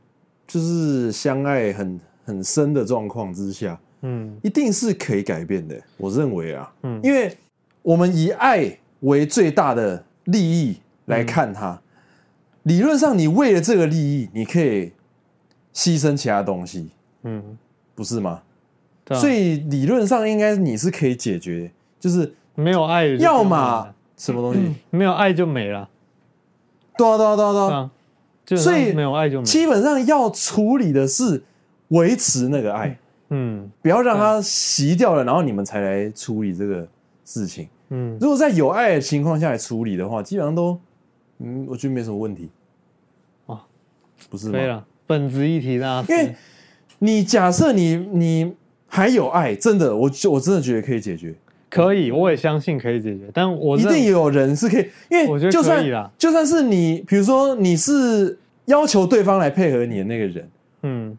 [0.47, 5.75] 就是相爱很很深的状况之下，嗯，一定是可以改变的。
[5.97, 7.35] 我认为啊，嗯，因为
[7.81, 11.71] 我们以爱为最大的利益来看它。
[11.71, 11.79] 嗯
[12.67, 14.91] 理论上，你为了这个利益，你可以
[15.73, 16.91] 牺牲其他东西，
[17.23, 17.57] 嗯，
[17.95, 18.43] 不是吗？
[19.15, 25.89] 所以理论上应该你是可以解决，就是没有爱，要么什么东西，没有爱就没了。
[26.99, 27.91] 对啊，对啊，对啊，
[28.45, 28.61] 对啊。
[28.61, 31.41] 所以没有爱就没，基本上要处理的是
[31.89, 32.99] 维持那个爱，
[33.29, 36.85] 嗯，不要让它熄掉了，然后你们才来处理这个
[37.25, 37.69] 事情。
[37.91, 40.77] 嗯，如果在有爱的情况下来处理的话，基本上都。
[41.39, 42.56] 嗯，我觉得没什么问题，啊，
[44.31, 44.53] 不是吗？
[44.53, 46.35] 对了，本质议题啦，因为
[46.99, 48.55] 你假设你你
[48.87, 51.35] 还有爱，真的，我就我真的觉得可以解决，
[51.69, 60.51] 可以，我也相信可以解决，但我一定有人是可以，因为我觉得就算就算是你，比如说你是要求对方来配合你的那个人，
[60.83, 61.19] 嗯，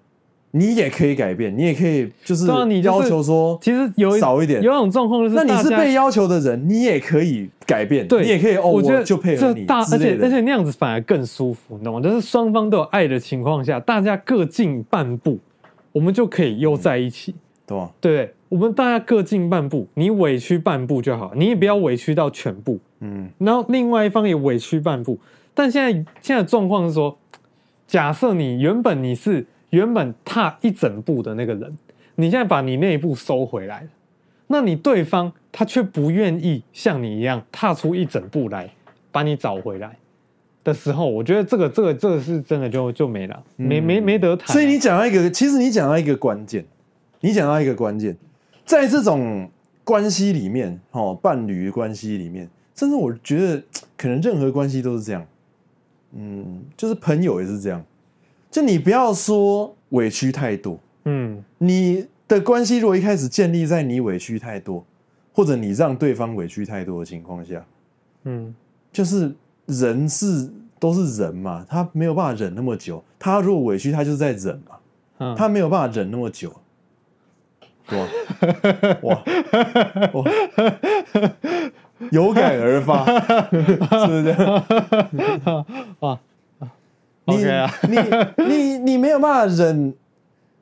[0.51, 12.01] 你也可以改变，你也可以就是对啊你就是要求说，其实有少一点有一种状况就是那你是家被要求的人，你也可以改变，对，你也可以哦，我觉得就配合你而之类的且而且那样子反而更舒服，你懂吗？
[12.01, 15.37] 就是双方都有爱的情况下，大家各进半步，
[15.91, 17.91] 我们就可以又在一起，对吧？
[17.99, 18.33] 对不对？
[18.49, 25.19] 我们大家各进半步，你委屈半步就好，你也不要委屈到全部，嗯，然后另外一方也委屈半步。
[25.53, 27.17] 但现在现在状况是说，
[27.85, 31.77] 假设你原本你是原本踏一整步的那个人，
[32.15, 33.87] 你现在把你那一步收回来，
[34.47, 38.69] 那你对方他却不愿意像你一样踏出一整步来
[39.11, 39.97] 把你找回来
[40.63, 44.53] 的时候，我觉得这个这个这个是真的就就没了，没没没得谈。
[44.53, 46.65] 所以你讲到一个，其实你讲到一个关键，
[47.21, 48.15] 你讲到一个关键，
[48.65, 49.49] 在这种
[49.83, 53.63] 关系里面，哦，伴侣关系里面，甚至我觉得
[53.97, 55.25] 可能任何关系都是这样，
[56.13, 57.83] 嗯，就是朋友也是这样，
[58.57, 64.83] 就你不要说委屈太多，嗯你的关系如果一开始建立在你委屈太多，
[65.31, 67.63] 或者你让对方委屈太多的情况下，
[68.23, 68.55] 嗯，
[68.91, 69.31] 就是
[69.67, 73.03] 人是都是人嘛，他没有办法忍那么久。
[73.19, 74.75] 他如果委屈，他就是在忍嘛，
[75.19, 76.51] 嗯他没有办法忍那么久。
[77.91, 78.07] 哇
[79.03, 79.23] 哇
[80.13, 80.23] 哇！
[82.09, 83.05] 有感而发，
[83.47, 84.35] 是不是？
[86.01, 86.19] 哇
[87.27, 87.97] 你
[88.37, 89.93] 你你你没有办法忍，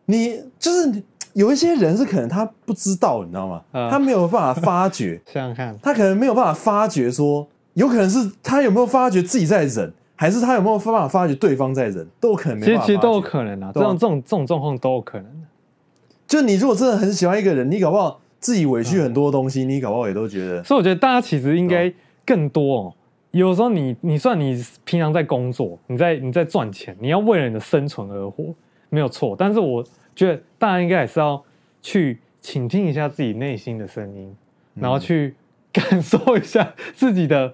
[0.05, 3.61] 你就是有一些人是可能他不知道，你知道吗？
[3.73, 5.21] 嗯他没有办法发觉。
[5.31, 12.81] 想想看，他可能没有办法发觉说，有可能是他有没有发觉自己在忍，还是他有没有办法发觉对方在忍，都有可能没办法。
[12.81, 15.27] 其实其实都有可能啊，这种这种这种状况都有可能。
[16.27, 21.93] 就你如果真的很喜欢一个人，你搞不好自己委屈很多东西，你搞不好也都觉得所以我觉得大家其实应该
[22.25, 22.93] 更多哦。
[23.39, 28.53] 有时候你你算你平常在工作，你在你在赚钱，你要为了你的生存而活，
[28.89, 29.35] 没有错。
[29.37, 29.83] 但是我
[30.15, 31.43] 觉得大家应该也是要
[31.81, 34.33] 去倾听一下自己内心的声音，
[34.73, 35.35] 然后去
[35.73, 37.53] 感受一下自己的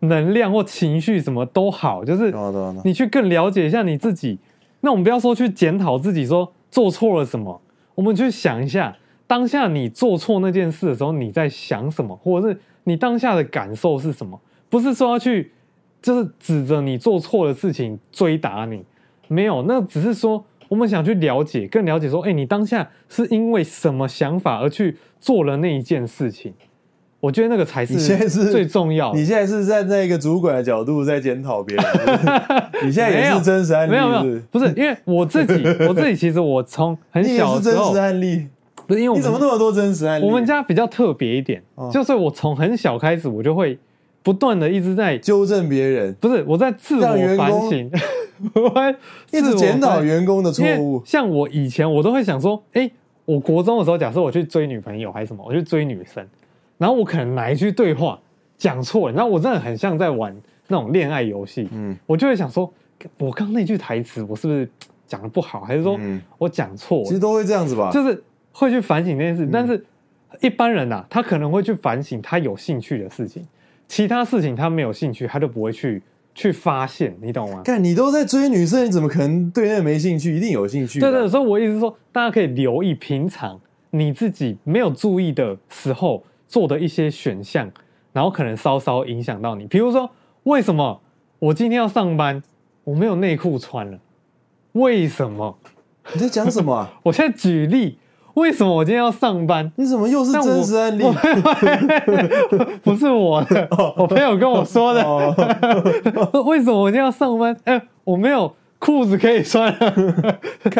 [0.00, 2.34] 能量或情绪，什么都好，就是
[2.82, 4.36] 你去更了解一下你自己。
[4.80, 7.62] 那我们不要说去检讨自己，说做错了什么，
[7.94, 8.96] 我们去想一下
[9.28, 14.40] 当下你做错那件事的时候，你在想什么，或者是你当下的感受是什么？
[14.70, 15.52] 不是说要去
[16.00, 18.82] 就是指着你做错的事情追打你，
[19.28, 26.54] 没有，那只是说我们想去了解，更了解说，哎，你当下是因为什么想法而去做了那一件事情？
[27.20, 29.18] 我觉得那个才是你现在是最重要的。
[29.18, 31.84] 你现在是站在一个主管的角度在检讨别人
[32.82, 38.46] 你现在也是真实案例，没有没有，不是因为我自己， 我自己其实我从很小的时候是真实，案例，
[38.86, 40.24] 不是因为我你怎么那么多真实案例？
[40.24, 43.78] 我们家比较特别一点，哦就是我从很小开始，我就会
[44.22, 47.90] 不断的一直在，纠正别人，不是我在自我反省，
[48.54, 48.94] 我会
[49.30, 51.02] 一直检讨员工的错误。
[51.04, 52.90] 像我以前，我都会想说，哎，
[53.24, 56.26] 我国中的时候，假设我去追女朋友还是什么，我去追女生，
[56.78, 58.18] 然后我可能哪一句对话
[58.58, 60.34] 讲错了，然后我真的很像在玩
[60.68, 62.72] 那种恋爱游戏，嗯，我就会想说，
[63.18, 64.68] 我刚那句台词我是不是
[65.06, 66.20] 讲的不好，还是说嗯。
[66.38, 67.04] 我讲错了？
[67.04, 67.90] 其实都会这样子吧？
[67.90, 69.36] 就是会去反省这件嗯。
[69.38, 69.84] 事，但是
[70.40, 73.44] 一般人啊，他可能会去反省他有兴趣的事情，
[73.90, 76.00] 其他事情他没有兴趣，他就不会去
[76.32, 77.60] 去发现，你懂吗？
[77.64, 80.36] 看你都在追女生，你怎么可能对那个没兴趣？
[80.36, 81.10] 一定有兴趣的。
[81.10, 87.68] 对对，所以我意思是说，大家可以留意平常你自己没有注意的时候做的一些选项，
[88.12, 89.66] 然后可能稍稍影响到你。
[89.66, 90.08] 比如说，
[90.44, 91.00] 为什么
[91.40, 92.40] 我今天要上班，
[92.84, 93.98] 我没有内裤穿了？
[94.74, 95.58] 为什么？
[96.14, 96.92] 你在讲什么啊？
[97.02, 97.98] 我现在举例，
[98.34, 99.70] 为什么我今天要上班？
[99.76, 101.04] 你怎么又是真实案例？
[102.82, 105.02] 不是我的，我朋友跟我说的。
[105.02, 105.34] 哦
[106.46, 107.56] 为什么我今天要上班？
[107.64, 110.38] 哎、我没有裤子可以穿了。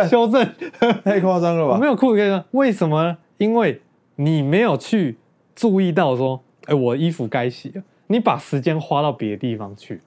[0.08, 0.46] 修正，
[1.04, 1.74] 太夸张了吧？
[1.74, 3.16] 我没有裤子可以穿，为什么呢？
[3.38, 3.80] 因为
[4.16, 5.18] 你没有去
[5.54, 7.82] 注意到说，哎、我衣服该洗了。
[8.06, 10.00] 你把时间花到别的地方去。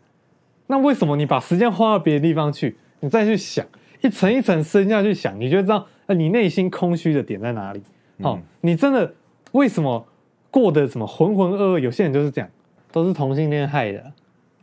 [0.68, 2.78] 那为什么你把时间花到别的地方去？
[3.02, 3.66] 你再去想，
[4.04, 7.82] 一层一层深下去想，你就知道，呃，你内心空虚的点在哪里。
[8.22, 9.12] 好、嗯你真的
[9.54, 10.06] 为什么
[10.52, 11.80] 过得什么浑浑噩噩？
[11.80, 12.50] 有些人就是这样，
[12.92, 14.12] 都是同性恋害的。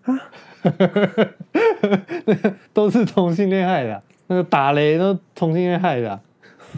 [0.03, 0.20] 啊，
[2.72, 3.95] 都是同性恋害的。
[3.95, 6.11] 啊，那个打雷都同性恋害的。
[6.11, 6.20] 啊。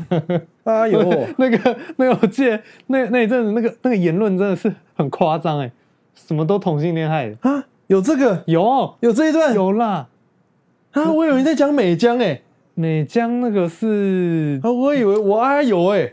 [0.65, 5.71] 哎呦，那 个那个，我记得那那一阵子那个那个言论真的是很夸张哎，
[6.15, 8.95] 什么都同性恋害的，啊，有这个，有。
[9.01, 10.09] 有这一段，有啦。
[10.93, 12.41] 啊，我以为你在讲美江哎，
[12.83, 16.13] 美江那个是啊，我以为我阿有哎，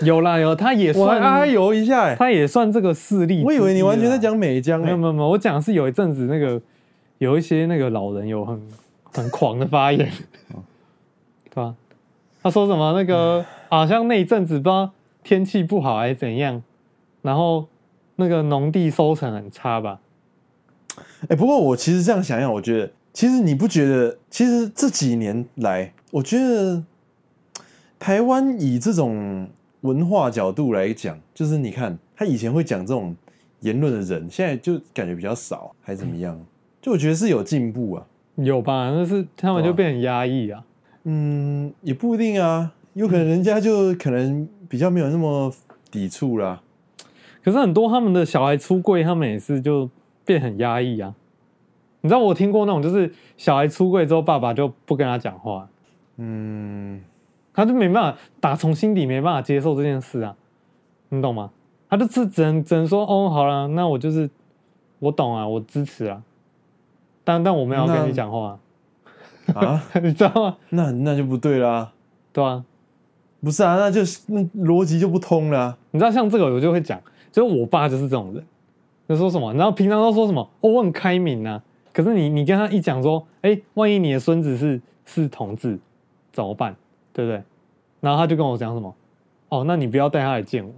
[0.00, 3.44] 有啦有，他也算阿有一下哎，他也算这个势力之一啦。
[3.44, 6.58] 我以为你完全在讲美江哎没有，没有没有，我讲的是有一阵子那个
[7.18, 8.60] 有一些那个老人有很
[9.12, 10.10] 很狂的发言，
[11.50, 11.74] 对吧？
[12.42, 14.90] 他说什么那个好像那一阵子不知道
[15.22, 16.62] 天气不好还是怎样，
[17.20, 17.66] 然后
[18.16, 20.00] 那个农地收成很差吧？
[21.28, 26.84] 哎，不过我其实这样想想，我觉得其实你不觉得，其实这几年来，我觉得
[27.98, 29.48] 台湾以这种
[29.80, 33.16] 文化角度来讲，就是你看他以前会讲这种
[33.58, 36.40] 言论的人，现在就感觉比较少，还是怎么样？
[36.80, 38.06] 就我觉得是有进步啊，
[38.36, 38.92] 有吧？
[38.94, 40.62] 但是他们就变很压抑啊。
[41.02, 45.52] 嗯，也不一定啊，有可能人家就可能比较没有那么
[45.90, 46.62] 抵触啦。
[47.42, 49.90] 可是很多他们的小孩出柜，他们也是就。
[50.24, 51.14] 变很压抑啊！
[52.00, 55.68] 你知道我听过那种，就是小孩出柜之后，爸爸就不跟他讲话，
[56.16, 57.02] 嗯，
[57.52, 60.34] 他就没办法打从心底没办法接受这件事啊，
[61.08, 61.50] 你懂吗？
[61.90, 64.28] 他就是只能只能说哦，好了，那我就是
[64.98, 66.22] 我懂啊，我支持啊，
[67.24, 68.58] 但但我没有跟你讲话
[69.54, 70.56] 啊， 你知道吗？
[70.68, 71.92] 那那就不对啦，
[72.32, 72.64] 对啊，
[73.40, 75.78] 不是啊，那就是那逻辑就不通了啊。
[75.90, 77.00] 你知道像这个，我就会讲，
[77.32, 78.44] 就是我爸就是这种人。
[79.08, 79.54] 就说什么？
[79.54, 80.42] 然后平常都说什么？
[80.60, 81.62] 哦，我很开明啊。
[81.98, 85.76] 可是你你跟他一讲说，哎，万一你的孙子是是同志，
[86.32, 86.72] 怎么办？
[87.12, 87.42] 对不对？
[88.00, 88.94] 然后他就跟我讲什么？
[89.48, 90.72] 哦，那你不要带他来见我。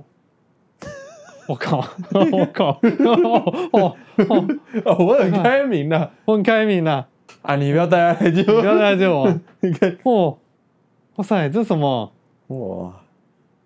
[1.46, 1.76] 我靠！
[2.32, 2.68] 我靠！
[3.04, 3.96] 哦哦
[4.86, 4.96] 哦！
[5.04, 7.04] 我很开明的，我很开明的
[7.42, 7.54] 啊！
[7.56, 9.30] 你不要带他来见我，不要带他来见我。
[9.60, 10.38] 你看，哦，
[11.16, 12.10] 哇塞，这什么？
[12.46, 12.94] 哇！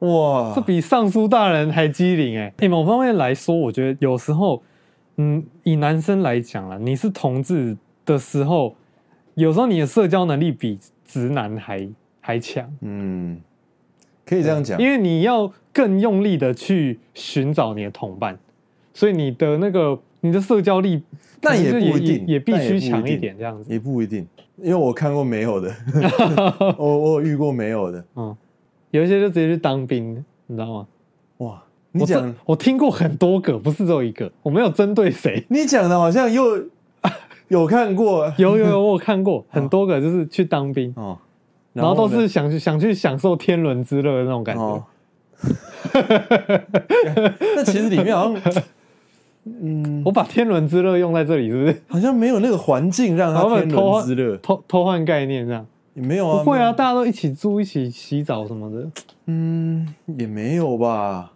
[0.01, 2.53] 哇，这比尚书大人还机灵哎！
[2.59, 4.61] 哎，某方面来说，我觉得有时候，
[5.17, 8.75] 嗯，以男生来讲啦，你是同志的时候，
[9.35, 11.89] 有时候你的社交能力比直男还
[12.21, 12.69] 还强。
[12.81, 13.41] 嗯，
[14.25, 18.39] 可以这样讲，因为你要更用力的去寻找你的同伴，
[18.93, 21.03] 所以你的那个你的社交力，
[21.43, 25.75] 那也不一定，也必须强一点，这样子也不一定，因为我看过没有的，
[26.79, 28.37] 我我有遇过没有的，嗯。
[28.91, 30.87] 有一些就直接去当兵，你知道吗？
[31.39, 31.61] 哇，
[31.97, 35.43] 你讲我，我听过很多个，不是只有一个，我没有针对谁。
[35.49, 36.61] 你讲的好像又
[37.49, 41.17] 有看过，有有有，我有看过很多个，就是去当兵哦，
[41.73, 44.63] 然后，然后都是想去想去享受天伦之乐的那种感觉。
[44.63, 44.83] 哦、
[47.55, 48.63] 那其实里面好像，
[49.45, 51.81] 嗯，我把天伦之乐用在这里，是不是？
[51.87, 55.65] 好像没有那个环境让他天伦之乐，偷偷换概念这样。
[55.95, 58.91] 也没有啊，不会啊，大家都一起住、一起洗澡什么的。
[59.27, 61.31] 嗯，也没有吧？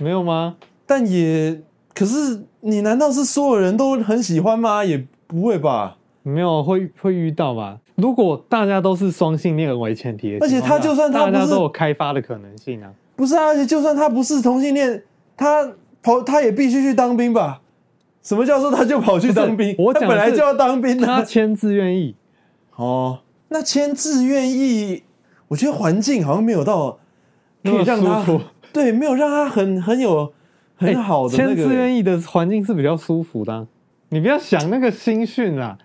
[0.00, 0.56] 没有吗？
[0.86, 1.60] 但也，
[1.94, 4.84] 可是你难道是所有人都很喜欢吗？
[4.84, 5.96] 也不会吧？
[6.22, 7.78] 没有，会会遇到吧？
[7.96, 12.90] 如果大家都是双性恋为前提，而且他就算他不是，大家都有开发的可能性啊。
[13.14, 15.02] 不是啊，而且就算他不是同性恋，
[15.36, 15.70] 他
[16.02, 17.60] 跑他也必须去当兵吧？
[18.22, 19.74] 什么叫做他就跑去当兵？
[19.78, 22.14] 我他本来就要当兵啊，他签字愿意
[22.76, 23.20] 哦。
[23.48, 25.02] 那签字愿意，
[25.48, 26.98] 我觉得环境好像没有到
[27.64, 28.22] 可以让他
[28.72, 30.32] 对，没有让他很很有
[30.76, 33.66] 很好的签字愿意的环境是比较舒服的。
[34.10, 35.78] 你不要想那个新训啦，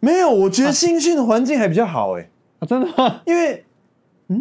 [0.00, 2.28] 没有，我觉得新训的环境还比较好哎，
[2.66, 3.20] 真的吗？
[3.26, 3.64] 因为
[4.28, 4.40] 嗯，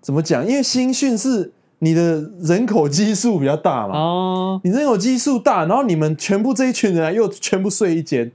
[0.00, 0.46] 怎么讲？
[0.46, 8.30] 因为新训是你的人口基数比较大嘛，哦，你人口基数大，然后你们全部这一群人又全部睡一间，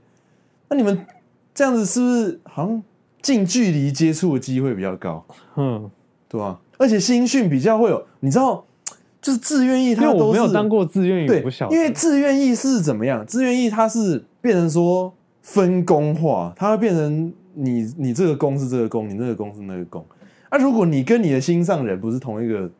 [0.68, 1.06] 那你们
[1.54, 2.82] 这样子是不是好像？
[3.24, 5.24] 近距离接触的机会比较高，
[5.56, 5.90] 嗯，
[6.28, 6.60] 对吧？
[6.76, 8.64] 而且新训比较会有，你知道，
[9.20, 13.24] 就是志愿役，他都没有当过志愿役，对，因为志愿役是怎么样？
[13.26, 15.12] 志愿役它是变成说
[15.42, 20.02] 分工化，它会变成你你这个工是这个工，你那个工是那个工。
[20.48, 22.70] 啊，如果你跟你的心上人不是同一个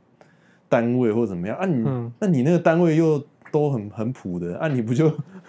[0.68, 3.22] 单位或怎么样啊你，你、嗯、那你那个单位又
[3.52, 5.10] 都很很普的，啊，你不就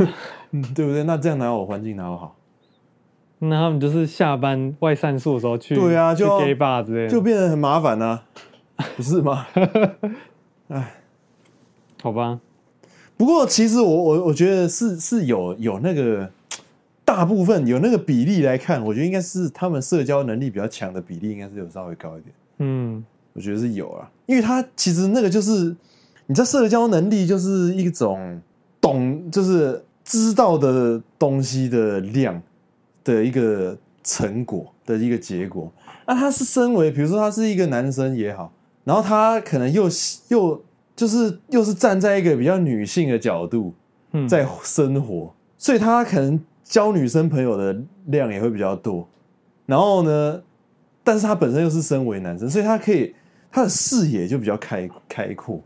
[0.76, 1.04] 对不对？
[1.04, 2.36] 那这样哪有环境哪有好？
[3.40, 8.24] 那他们就是下班外散宿的时候去，对啊，就 gay bar 之类的，就变得很麻烦呢、啊，
[8.96, 9.46] 不是吗？
[10.70, 10.96] 哎，
[12.02, 12.40] 好吧。
[13.18, 16.30] 不过其实我我我觉得是是有有那个
[17.04, 22.36] 大部分有那个比例来看，我觉得应该是他们社交能力比较强的比例，应该是有稍微高一点。
[22.58, 23.04] 嗯，
[23.34, 25.76] 我觉得是有啊，因为他其实那个就是
[26.28, 28.42] 你在社交能力就是一种
[28.82, 32.42] 懂，就是知道的东西的量。
[33.06, 35.72] 的一个成果的一个结果，
[36.08, 38.52] 那他是身为，比如说他是一个男生也好，
[38.86, 39.90] 然后他可能又
[40.30, 40.64] 又
[40.96, 43.74] 就是又是站在一个比较女性的角度
[44.30, 47.76] 在生活，所以他可能交女生朋友的
[48.06, 49.06] 量也会比较多。
[49.66, 50.42] 然后呢，
[51.04, 53.14] 但是他本身又是身为男生，所以他可以
[53.52, 55.60] 他的视野就比较开开阔，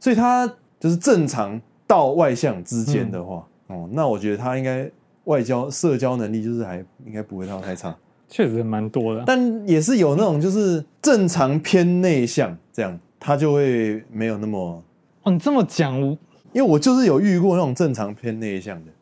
[0.00, 4.90] 所以他就是正常到外向之间的话，哦，那我觉得他应该。
[5.24, 7.94] 外交社交能力就是还应该不会到太差，
[8.30, 14.80] 确实蛮多的，但也是有那种就是正常偏内向这样，他就会没有那么。
[15.24, 16.16] 哦，你这么讲，因
[16.54, 18.92] 为我就是有遇过那种正常偏内向的，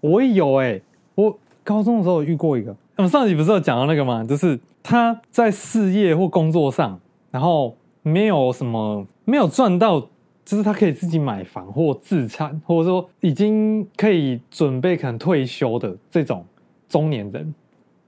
[0.00, 0.82] 我也有哎、欸，
[1.14, 2.74] 我高中的时候遇过一个。
[2.96, 4.24] 我们上集不是有讲到那个吗？
[4.24, 6.98] 就是他在事业或工作上，
[7.30, 10.00] 然后没有什么没有赚到，
[10.44, 16.44] 就是他可以自己买房或自产，或者说已经可以准备可能退休的这种
[16.88, 17.54] 中年人。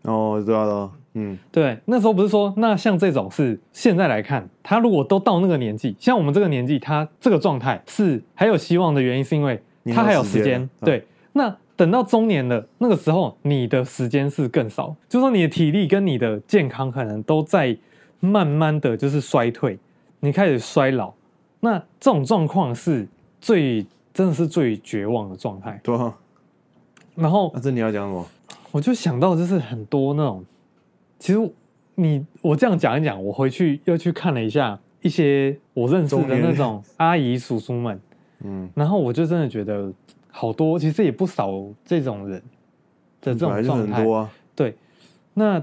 [0.03, 9.62] 哦，知道了，嗯，对，那时候不是说，那像这种是现在来看，他如果都到那个年纪，像我们这个年纪，他这个状态是还有希望的原因，是因为
[9.94, 10.68] 他还有时间。
[10.80, 17.76] 对，嗯、那等到中年了那个时候，你的时间是更少，就是说你的体力跟你的健康可能都在
[18.20, 19.78] 慢慢的就是衰退，
[20.20, 21.12] 你开始衰老，
[21.61, 23.07] 那这种状况是
[23.40, 23.84] 最
[24.14, 25.78] 真的是最绝望的状态。
[25.82, 26.16] 对啊，
[27.14, 28.26] 然后那这你要讲什么？
[28.73, 30.45] 我就想到，就是很多那种，
[31.18, 31.51] 其实
[31.97, 38.01] 你我这样讲一讲，我回去又去看了一下一些我认识的那种阿姨叔叔们，
[38.45, 39.93] 嗯，然后我就真的觉得
[40.31, 41.53] 好多，其实也不少
[41.85, 42.41] 这种人
[43.21, 44.31] 的这种状态，啊。
[44.55, 44.77] 对，
[45.35, 45.61] 那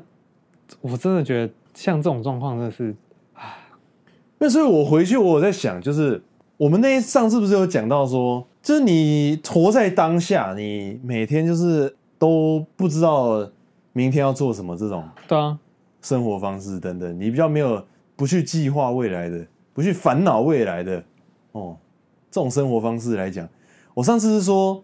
[0.82, 2.96] 我真的觉得像这种状况真的是
[3.34, 3.56] 啊，
[4.38, 6.22] 那所以我回去我有在想，就是
[6.58, 11.96] 我们那上次不是有讲到说，就是你活在当下，你每天就是。
[12.20, 13.50] 都不知道
[13.94, 15.58] 明天要做什么，这种对啊，
[16.02, 21.04] 生活方式等等，你比较没有不去计划未来的，不去烦恼未来的
[21.52, 21.78] 哦，
[22.32, 23.48] 这种生活方式来讲，
[23.94, 24.84] 我上次是说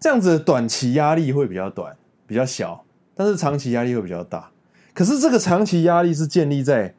[0.00, 1.96] 这样子的短期压力会比较短，
[2.26, 2.84] 比较小，
[3.14, 4.50] 但是长期压力会比较大。
[4.94, 6.94] 可是这个长期压力是建立在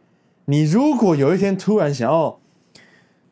[0.46, 2.40] 你如果有一天突然想要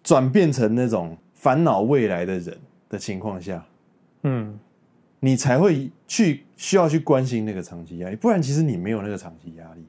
[0.04, 2.58] 转变成那种烦恼未来的人
[2.90, 3.66] 的情况下，
[4.24, 4.60] 嗯。
[5.22, 9.86] 你才会去需要去关心那个长期压力，不然其实你没有那个长期压力。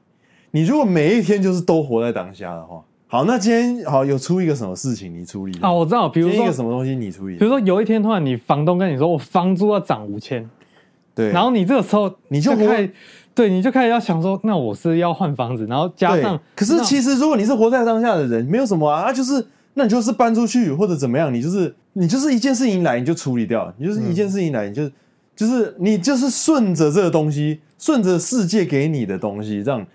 [0.51, 5.73] 你如果每一天就是都活在当下的话，好，那今天好有出一个什么事情你处理啊？
[5.73, 10.47] 我知道，比如说一个什么东西你处理，比如说有一天突然你房东跟你说我房租要涨五千，
[11.15, 12.93] 对，然后你这个时候你就开始，
[13.33, 24.87] 对，你就开始要想说，那我是要换房子，然后加上，可是其实如果你是活在当下的人，没有什么啊，就是那你就是搬出去或者怎么样，你就是你就是一件事情来你就处理掉，你就是一件事情来你就。
[25.35, 29.85] 就是你就是顺着这个东西，顺着世界给你的东西，让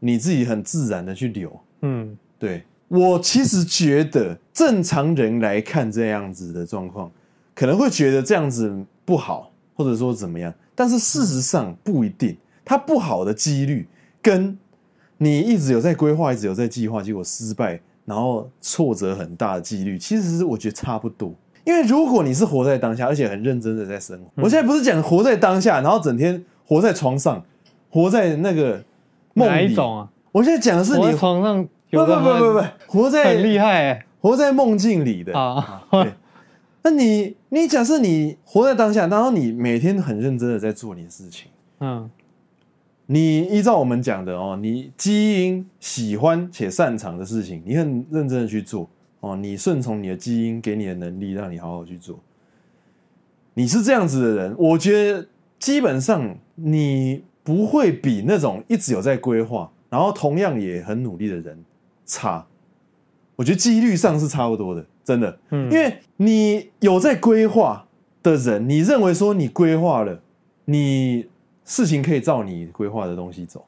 [0.00, 1.60] 你自己很自然的去流。
[1.82, 7.10] 嗯，对，我其实觉得正常人来看这样子的状况，
[7.54, 10.52] 可能会觉得这样子不好，或者说怎么样。
[10.74, 13.86] 但是事实上不一定，它不好的几率
[14.22, 14.56] 跟
[15.18, 21.34] 你一直有在规划，一直有在计划，结果失败，然后挫折很大的几率，其实是我觉得差不多。
[21.64, 27.42] 因为如果你是活在当下，而且很认真的在生活，嗯、我现在不是讲活在当下，然后整天活在床上，
[27.90, 28.84] 活在那个
[29.32, 29.52] 梦里。
[29.52, 30.08] 哪一种啊？
[30.30, 35.82] 我现在讲的是你床上有不不不不不，活在很厉害、欸，活在梦境里的啊。
[35.90, 36.12] 对，
[36.82, 41.50] 那你你假设你活在当下，然后你每天很认真的在做你的事情，
[41.80, 42.10] 嗯，
[43.06, 48.88] 你依照我们讲的哦，你基因喜欢且擅长的事情，你很认真的去做。
[49.24, 52.20] 哦，你顺从你的基因给你的能力，让你好好去做。
[53.54, 55.26] 你是这样子的人，我觉得
[55.58, 61.64] 基本上你不会比那种一直有在规划，然后同样也很努力的人
[62.04, 62.46] 差。
[63.36, 65.38] 我觉得几率上是差不多的，真的。
[65.50, 67.86] 嗯，因为你有在规划
[68.22, 70.20] 的人，你认为说你规划了，
[70.66, 71.26] 你
[71.64, 73.64] 事情可以照你规划的东西走，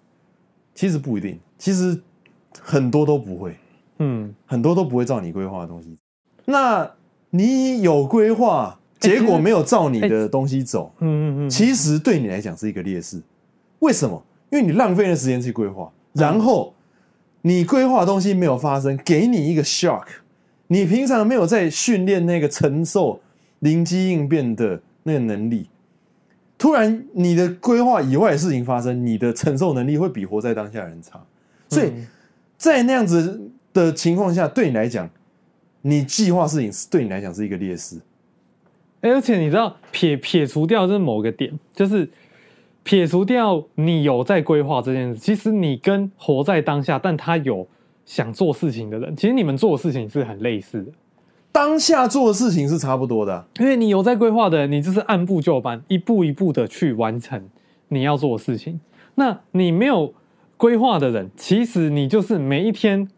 [0.75, 1.99] 其实不一定，其实
[2.61, 3.57] 很多都不会。
[3.99, 5.99] 嗯，很多都不会照你规划的东西。
[6.45, 6.89] 那
[7.31, 13.21] 你有规划，结果没有照你的东西走，嗯嗯嗯，其实对你来讲是一个劣势。
[13.81, 14.23] 为什么？
[14.51, 16.73] 因为你浪费了时间去规划，然后
[17.43, 20.05] 你规划的东西没有发生，给你一个 shock。
[20.69, 23.21] 你平常没有在训练那个承受
[23.59, 25.69] 灵机应变的那个能力，
[26.57, 31.21] 突然你的规划以外的事情发生，你的承受能力会比活在当下人差。
[31.69, 31.93] 所以
[32.57, 33.51] 在那样子。
[33.77, 35.09] 的情况下，对你来讲，
[35.83, 38.01] 你计划事情是对你来讲是一个劣势。
[39.03, 42.09] 而且你知道，撇撇除掉这某个点，就是
[42.83, 45.21] 撇除掉你有在规划这件事。
[45.21, 47.65] 其实你跟活在当下，但他有
[48.05, 50.91] 想做事情的人，其实你们做的事情是很类似的。
[51.53, 57.41] 当下做的事情是差不多的啊，因为你有在规划的人，你就是按部就班，一步一步的去完成
[57.89, 58.81] 你要做的事情。
[59.15, 60.13] 那你没有
[60.57, 63.09] 规划的人，其实你就是每一天。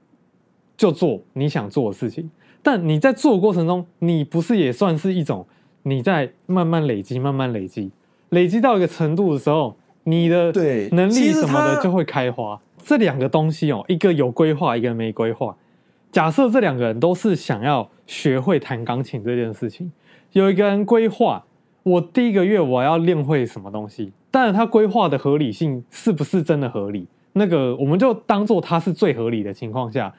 [0.78, 2.30] 就做你想做的事情，
[2.62, 5.46] 但你在做的过程中，你不是也算是一种
[5.82, 7.90] 你在慢慢累积、慢慢累积，
[8.30, 12.58] 累积到一个程度的时候，你的对能力什么的就会开花。
[12.78, 15.54] 这两个东西哦，一个有规划，一个没规划。
[16.10, 19.92] 假设这两个人都是想要学会弹钢琴这件事情，
[20.32, 21.44] 有一个人规划，
[21.82, 27.06] 我第一个月我要练会什么东西，当然他规划的合理性是不是真的合理？
[27.34, 30.16] 那个我们就当做他是最合理的情况下，好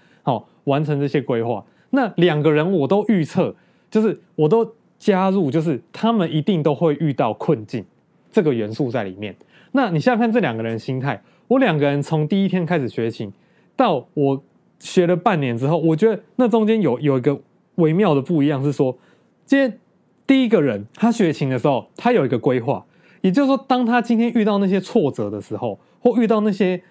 [0.70, 1.66] 完成这些规划。
[1.90, 3.54] 那两个人我都预测，
[3.92, 7.84] 就是我都加入，就是他们一定都会遇到困境
[8.32, 9.36] 这个元素在里面。
[9.72, 13.32] 那你想想看，这两个人心态，我两个人从第一天开始学琴，
[13.76, 14.44] 到我
[14.80, 17.40] 学了半年之后，我觉得那中间有有一个
[17.76, 18.98] 微妙的不一样，是说，
[19.46, 19.80] 今天
[20.28, 22.86] 第一个人他学琴的时候，他有一个规划，
[23.22, 26.82] 也就是说，当他今天遇到那些挫折的时候，或遇到那些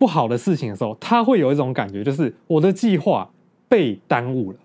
[0.00, 3.30] 不好的事情的时候，他会有一种感觉，就是我的计划。
[3.70, 4.58] 被耽误了，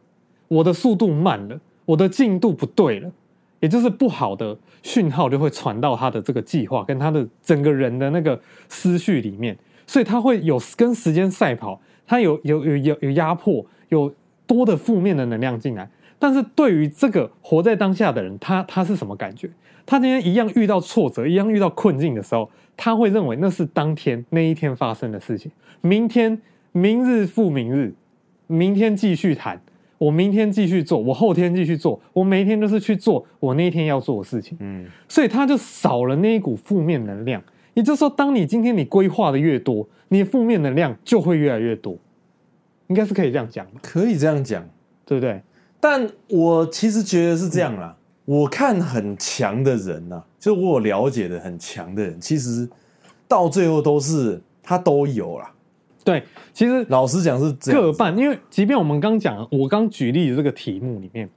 [0.48, 3.12] 我的速度慢了，我的进度不对了，
[3.60, 9.56] 也就是不好的讯号就会传到他的这个计划跟他的整个人的那个思绪里面，
[9.86, 14.12] 所以他会有跟时间赛跑，他有有有有有压迫，有
[14.48, 15.88] 多的负面的能量进来。
[16.18, 19.48] 但是对于这个活在当下的人，他他是什么感觉？
[19.86, 25.52] 他今天一样遇到挫折，一样遇到困境的时候，他会认为那是当天那一天发生的事情，
[25.82, 27.94] 明天明日复明日。
[28.48, 29.60] 明天继续谈，
[29.98, 34.56] 我明天继续做，我后天继续做，我每一天都是去做我那一天要做的事情。
[34.62, 37.42] 嗯，所以他就少了那一股负面能量。
[37.74, 41.98] 也就是说，当你今天你规划的越多，你的负面能量就会越来越多。
[42.86, 43.80] 应该是可以这样讲吧？
[43.82, 44.64] 可以这样讲，
[45.08, 45.42] 对不对？
[45.80, 47.98] 但我其实觉得是这样啦。
[47.98, 52.68] 嗯、我看很强的人呐、啊，就我有了解的很强的人，其实
[53.28, 55.52] 到最后都是他都有啦。
[56.04, 56.22] 对，
[56.54, 61.28] 其实老实讲是各半，因为即便我们刚讲，我刚举例的这个题目里面，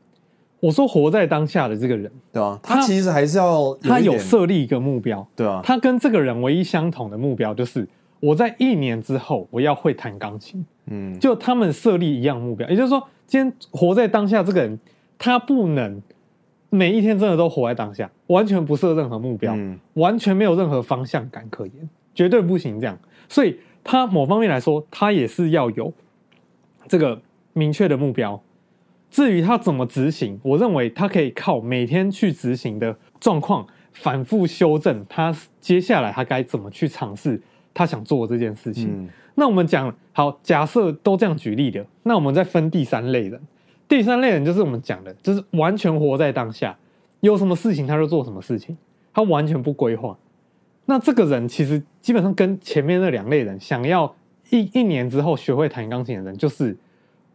[0.61, 7.89] 我说活在当下的这个人，对啊，他其实还是要他有设立一个目标，对啊，他跟这个人唯一相同的目标就是
[8.21, 14.79] 我在一年之后我要会弹钢琴，嗯，就他们设立一样目标，也就是说，今天活在当下这个人，
[15.19, 16.03] 他不能
[16.71, 22.99] 每一天真的都活在当下，完全不设任何目标，嗯，完全没有任何方向感可言，绝对不行这样，
[23.29, 23.59] 所以。
[23.85, 25.91] 他某方面来说，他也是要有
[26.87, 27.19] 这个
[27.55, 28.39] 明确的目标。
[29.11, 35.03] 至于他怎么执行，我认为他可以靠每天去执行的状况反复修正。
[35.09, 37.41] 他接下来他该怎么去尝试
[37.73, 38.91] 他想做的这件事情？
[38.91, 43.41] 嗯、那我们讲好，假设都这样举例的，那我们再分第三类人。
[43.89, 46.77] 第三类人就是我们讲的，就是完全活在当下，
[47.21, 48.77] 有什么事情他就做什么事情，
[49.15, 50.17] 他完全不规划。
[50.85, 54.15] 那这个人其实基本上跟前面那两类人想要
[54.51, 56.77] 一一年之后学会弹钢琴的人就是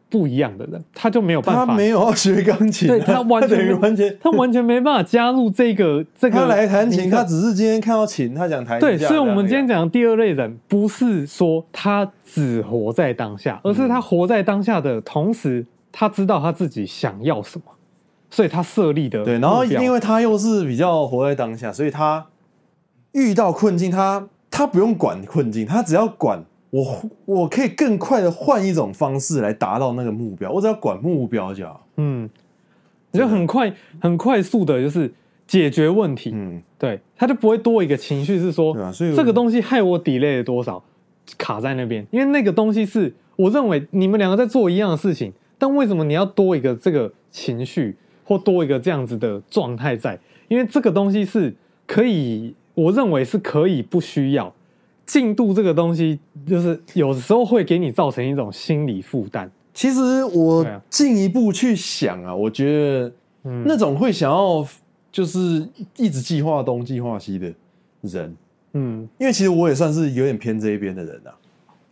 [0.09, 6.37] 不一样的人，他就没有办法，他没有要学钢琴，对他完全他完全他完全没办法加入这个 这个。
[6.37, 8.79] 他来弹琴，他只是今天看到琴，他想弹。
[8.79, 17.63] 对，所以我们今天讲的第二类人，不是说他只活在当下，而是他活在当下的同时，他知道他自己想要什么，
[18.29, 22.25] 所以他设立的对，然后因为他又是比较活在当下，所以他。
[23.15, 26.83] 遇到困境，他他不用管困境，他只要管我，
[27.25, 30.49] 我可以更快的换一种方式来达到那个目标。
[30.49, 31.85] 我只要管目标就好。
[31.97, 32.27] 嗯，
[33.11, 33.71] 你就很快
[34.01, 35.13] 很快速的，就是
[35.45, 36.31] 解决问题。
[36.33, 40.83] 嗯，对，他就不会多一个情绪是说，对啊，所以这个东西害我 delay 了多少，
[41.37, 42.03] 卡在那边。
[42.09, 45.31] 因为那个东西是我认为你们两个在做一样的事情，
[45.63, 47.95] 但为什么你要多一个这个情绪
[48.25, 50.19] 或多一个这样子的状态在？
[50.49, 51.55] 因为这个东西是
[51.87, 52.53] 可以。
[52.75, 54.51] 我认为是可以不需要
[55.05, 59.49] 进度这个东西，就是有时候会给你造成一种心理负担。
[59.75, 63.13] 其实我进一步去想啊，我觉得
[63.63, 64.67] 那种会想要
[65.11, 67.53] 就是一直计划东计划西的
[68.01, 68.35] 人，
[68.73, 71.31] 嗯，因为其实我也算是有点偏这一边的人啊。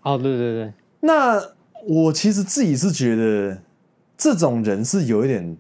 [0.01, 1.39] 哦，对对对，那
[1.87, 3.61] 我其实自己是觉得
[4.17, 5.57] 这种人是有一点，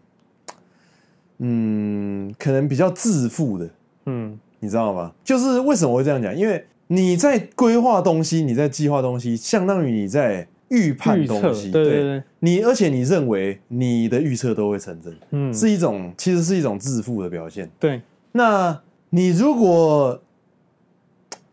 [1.39, 3.69] 嗯，可能比较自负的，
[4.05, 4.39] 嗯。
[4.63, 5.11] 你知道吗？
[5.23, 6.37] 就是为什么会这样讲？
[6.37, 11.71] 因为你在规划东西，你在计划东西，相当于你在预判东西。
[11.71, 17.67] 对对对，对，你而且你认为你的预测都会成真，嗯，是一种其实是一种自负的表现。
[17.79, 18.03] 对，
[18.33, 20.21] 那你如果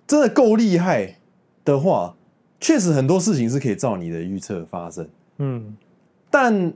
[0.07, 1.17] 真的够厉害
[1.65, 2.15] 的话，
[2.61, 5.09] 确实很多事情是可以照你的预测发生。
[5.39, 5.77] 嗯，
[6.31, 6.73] 但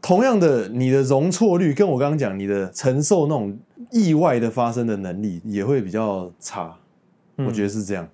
[0.00, 3.56] 同样的，你的容错率跟我刚刚讲，你的承受那种。
[3.90, 6.74] 意外的发生的能力也会比较差，
[7.36, 8.04] 我觉得是这样。
[8.04, 8.08] 嗯、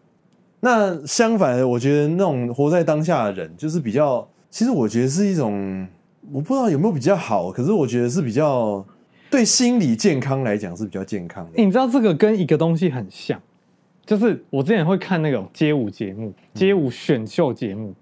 [0.61, 5.87] 那相反的，我觉得那种活在当下的人，就是比较，其实我觉得是一种，
[6.33, 8.85] 我不知道有没有比较好，可是我觉得是比较
[9.31, 11.63] 对心理健康来讲是比较健康的。
[11.63, 13.41] 你知道这个跟一个东西很像，
[14.09, 17.93] 就是我之前会看那种街舞节目、街舞选秀节目，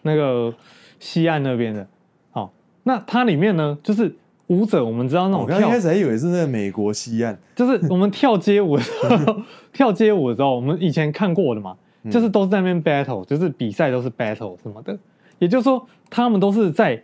[0.00, 0.50] 那个
[0.98, 1.86] 西岸那边的。
[2.30, 2.50] 好，
[2.84, 9.36] 那它里面呢，就是舞者，我们知道那种跳，我刚开始还以为是那个美国西岸，就是我们跳街舞的时候，
[9.70, 11.76] 跳街舞的时候，我们以前看过的嘛，
[12.10, 14.98] 就是都是在那边 battle，就是比赛都是 battle 什么的。
[15.40, 17.02] 也就是说，他们都是在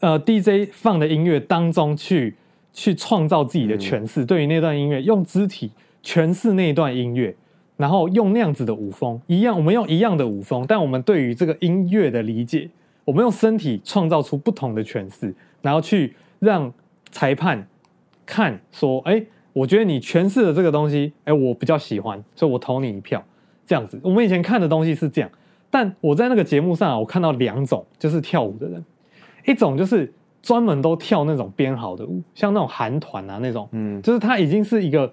[0.00, 2.34] 呃 DJ 放的音乐当中去
[2.72, 5.70] 去创造自己的诠释，对于那段音乐用肢体
[6.02, 7.36] 诠释那段音乐。
[7.82, 12.70] 然后用那样子的舞风一样，我们用一样的舞风，但我们对于这个音乐的理解，
[13.04, 16.72] 我们用身体创造出不同的诠释，然后去让
[17.10, 17.66] 裁判
[18.24, 19.20] 看说，哎，
[19.52, 23.20] 我觉得你诠释的这个东西，哎，我比较喜欢，所以我投你一票。
[23.66, 25.28] 这样子，我们以前看的东西是这样，
[25.68, 28.84] 但我在那个节目上，我看到两种，就是跳舞的人，
[29.44, 35.12] 一种就是专门都跳那种编好的舞，像那种韩团啊那种，嗯，就是他已经是一个。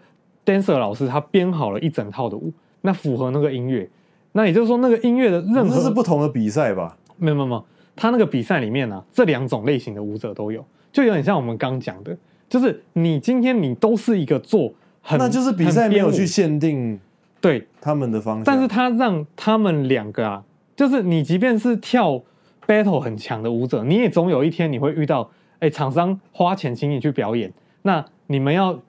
[0.50, 3.88] Dancer 老师他编好了一整套的舞，那符合那个音乐，
[4.32, 6.98] 那也就是说那个音乐的任何，这是不同的比赛吧？
[7.18, 7.64] 没有没有没有，
[7.96, 12.18] 他那个比赛里面呢、啊，这两种类型的舞者都有，就有点像我们刚讲的，
[12.50, 14.74] 就是你今天你都是一个做
[15.04, 17.00] 很，那就是比赛没有去限定
[17.40, 20.44] 对他们的方向，但是他让他们两个啊，
[20.76, 22.20] 就是你即便是跳
[22.66, 25.30] battle 很强的舞者，你也总有一天你会遇到，
[25.60, 28.80] 哎，厂商花钱请你去表演，那你们要。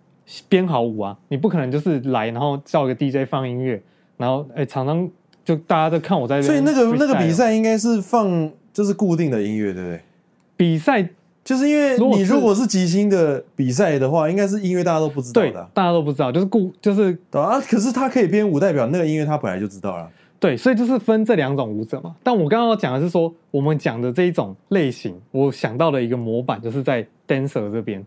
[0.48, 3.82] 编好舞啊，你不可能就是来，然后叫一个 DJ 放音乐，
[4.16, 5.08] 然后哎，常常
[5.44, 6.40] 就大家都看我在。
[6.40, 10.00] 所以那个那个比赛应该是放就是固定的音乐，对不对？
[10.56, 11.08] 比赛
[11.42, 17.60] 就是因为你如果是即兴的比赛的话，应该是音乐大家都不知道的，对，大家都不知道，就是固就是啊。
[17.60, 20.08] 可是他可以编舞，代表那个音乐他本来就知道了。
[20.38, 22.14] 对，所以就是分这两种舞者嘛。
[22.22, 28.04] 但我刚刚讲的是说，我们讲的这一种类型，我想到的一个模板就是在 dancer 这边。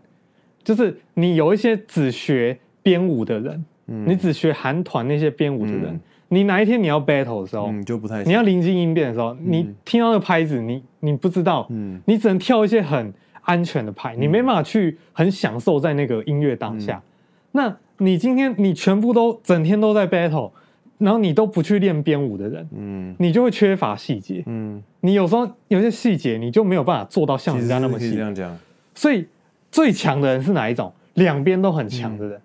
[0.64, 13.12] 就是你有一些只学编舞的人，嗯、你只学韩团那些编舞的人，嗯、你哪一天你要 battle 的时候，嗯、就不太，你要临机应变的时候，嗯、你听到那个拍子，你你不知道，嗯、你只能跳一些很
[13.42, 16.96] 安全的拍，嗯、你没办法去很享受在那个音乐当下。
[16.96, 17.08] 嗯、
[17.52, 20.50] 那你今天你全部都整天都在 battle，
[20.96, 28.56] 然后你都不去练编舞的人，嗯，你就会缺乏细节，嗯，你有时候有些细节你就没有办法做到像人家那么细，这样讲，
[28.94, 29.26] 所以。
[29.74, 30.92] 最强的人是哪一种？
[31.14, 32.40] 两边都很强的人，嗯、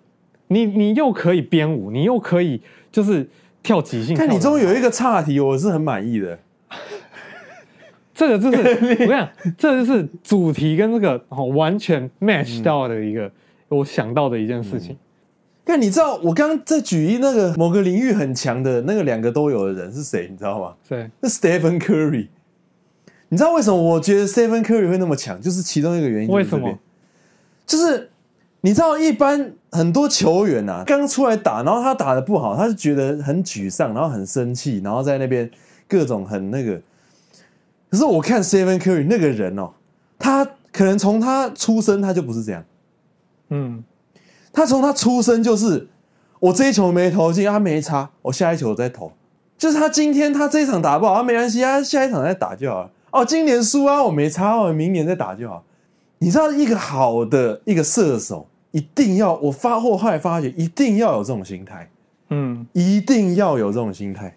[0.48, 2.60] 你你又可以编舞，你又可以
[2.90, 3.24] 就是
[3.62, 4.16] 跳即兴。
[4.16, 6.36] 但你中有一个岔题，我是很满意的。
[8.12, 11.24] 这个就是 我跟你讲，这就是主题跟这个
[11.54, 13.32] 完全 match 到的一个、嗯、
[13.68, 14.96] 我想到的一件事情。
[15.64, 20.26] 但、嗯、你知道我刚刚在举一那个某个领域很强的那个两个都有的人是谁？
[20.28, 20.74] 你知道吗？
[20.88, 22.26] 对，是 Stephen Curry。
[23.28, 25.40] 你知道为什么我觉得 Stephen Curry 会那么强？
[25.40, 26.28] 就是其中一个原因。
[26.28, 26.76] 为什么？
[27.70, 28.10] 就是
[28.62, 35.48] 你知道，一般很多球员啊，刚出来打，然后他打的不好，他就觉得很沮丧，然后很生气，然后在那边
[35.86, 36.80] 各种很那个。
[37.88, 39.70] 可是我看 Stephen Curry 那个人哦，
[40.18, 42.64] 他可能从他出生他就不是这样，
[43.50, 43.84] 嗯，
[44.52, 45.86] 他从他出生就是
[46.40, 49.12] 我这一球没投进，他没差，我下一球再投。
[49.56, 52.90] 就是他今天他这一场打不好，他没关系，他下一场再打就好了。
[53.12, 55.62] 哦，今年输啊，我没差，我明年再打就好。
[56.22, 61.90] 你知道一个好的一个射手一定要我发货后来发觉一定要有这种心态，
[62.28, 64.36] 嗯，一定要有这种心态，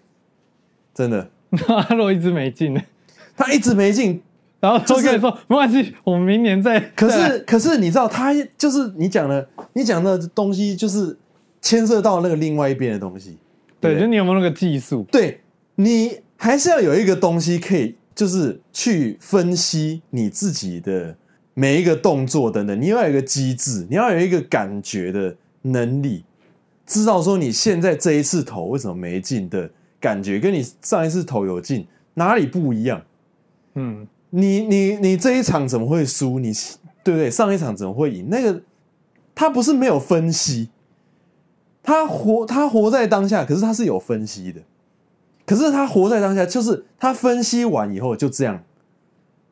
[0.95, 1.29] 真的。
[1.67, 2.81] 阿洛一直没进呢，
[3.35, 4.23] 他一直没进，
[4.61, 6.79] 然后就跟你说没关系，我们明年再。
[6.95, 11.15] 可是可是你知道他就是你讲的你讲的东西就是
[11.61, 13.37] 牵涉到那个另外一边的东西，
[13.81, 15.05] 对，就你有没有那个技术？
[15.11, 15.41] 对，
[15.75, 21.15] 你还是要有一个东西可以就是去分析你自己的。
[21.55, 26.25] 每一个动作等等，你要有一个机制，你要有一个感觉的能力，
[26.83, 31.85] 知道说你现在这一次投为什么没进的感觉，跟你上一次投有进
[32.15, 33.03] 哪里不一样？
[33.75, 36.39] 嗯，你你你这一场怎么会输？
[36.39, 36.51] 你
[37.03, 37.29] 对不对？
[37.29, 38.29] 上一场怎么会赢？
[38.29, 38.63] 那个
[39.35, 40.69] 他不是没有分析，
[41.83, 44.61] 他活他活在当下，可是他是有分析的，
[45.45, 48.63] 可是他活在当下，就是他分析完以后就这样，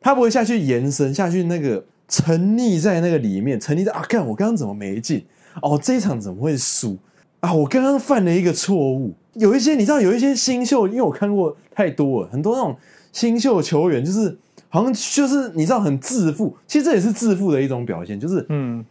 [0.00, 1.84] 他不会下去延伸下去那个。
[2.12, 4.04] 沉溺在那个里面，沉溺在啊！
[4.06, 5.24] 看我刚刚怎么没进？
[5.62, 6.98] 哦，这一场怎么会输
[7.40, 7.54] 啊？
[7.54, 9.14] 我刚刚犯了一个错误。
[9.32, 12.76] 有一些你知道，有一些新秀，因为我看过太多了，很多那种
[13.12, 14.36] 新秀球员，就是
[14.68, 16.54] 好像就是你知道很自负。
[16.66, 18.84] 其实这也是自负的一种表现，就是嗯，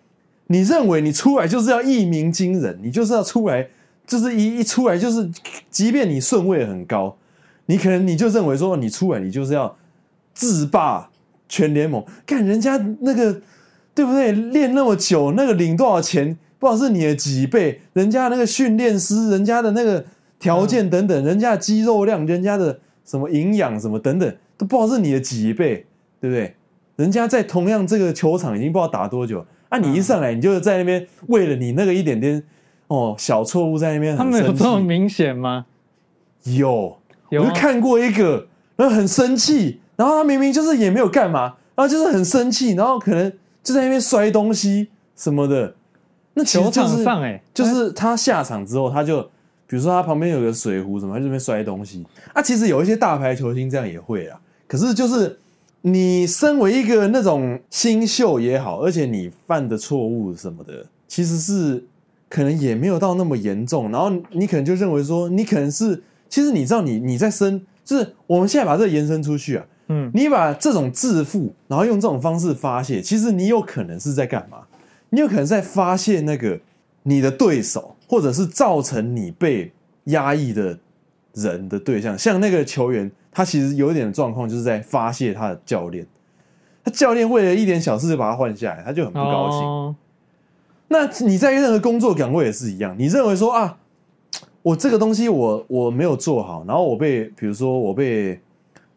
[0.47, 3.67] 你认为你出来就是要一鸣惊人，你就是要出来，
[4.07, 5.30] 就是一一出来就是，
[5.69, 7.15] 即便你顺位很高，
[7.67, 9.78] 你可能你就认为说你出来你就是要
[10.34, 11.11] 自霸。
[11.51, 13.41] 全联盟，看人家那个，
[13.93, 14.31] 对不对？
[14.31, 16.37] 练那么久，那个领多少钱？
[16.57, 17.81] 不知道是你的几倍。
[17.91, 20.05] 人家那个训练师，人家的那个
[20.39, 25.85] 条件等等，人家的肌肉量，人家的什么营养什么等等，都不知道是你的几倍，
[26.21, 26.55] 对不对？
[26.95, 32.41] 人家在同样这个球场已经不知道打多久，啊，你一上来你就在那边为了你那个一点点
[32.87, 35.65] 哦小错误在那边，他们有这么明显吗？
[36.43, 36.97] 有，
[37.31, 41.41] 我就看过一个，然后很生气，然后他明明就是也没有干嘛，
[41.75, 43.31] 然后就是很生气，然后可能
[43.61, 45.75] 就在那边摔东西什么的。
[46.33, 49.21] 那其实就是球场上哎，就是他下场之后，他就
[49.67, 52.03] 比如说他旁边有个水壶什么，他就在那边摔东西。
[52.33, 54.39] 啊，其实有一些大牌球星这样也会啊。
[54.65, 55.37] 可是就是
[55.81, 61.83] 你身为一个那种新秀也好，而且你犯的错误什么的，其实是
[62.27, 63.91] 可能也没有到那么严重。
[63.91, 74.59] 然后你可能就认为说，你可能是其实你知道你你在生，就是我们现在把这个延伸出去啊，嗯，你把这种自负，然后用这种方式发泄，其实你有可能是在干嘛？
[75.09, 76.57] 你有可能在发泄那个
[77.03, 79.69] 你的对手，或者是造成你被
[80.05, 80.79] 压抑的
[81.33, 86.07] 人的对象，像那个球员，他其实有一点状况，就是在发泄他的教练。
[86.83, 89.59] 他教练为了一点小事就把他换下来，他就很不高兴。
[89.59, 89.95] Oh.
[90.87, 93.77] 那你在任何工作岗位也是一样，你认为说啊，
[94.61, 98.39] 我这个东西我我没有做好，然后我被比如说我被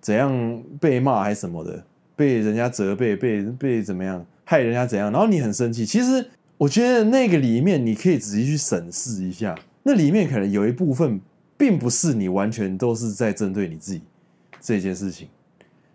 [0.05, 1.83] 怎样被骂还是什么的，
[2.15, 4.23] 被人家责备，被被怎么样？
[4.45, 5.11] 害人家怎样？
[5.11, 5.87] 然后你很生气。
[5.87, 6.29] 其实
[6.59, 11.19] 我觉得那个里面，你可以仔细去审视一下，那里面可能有一部分，
[11.57, 14.03] 并不是你完全都是在针对你自己
[14.61, 15.27] 这件事情。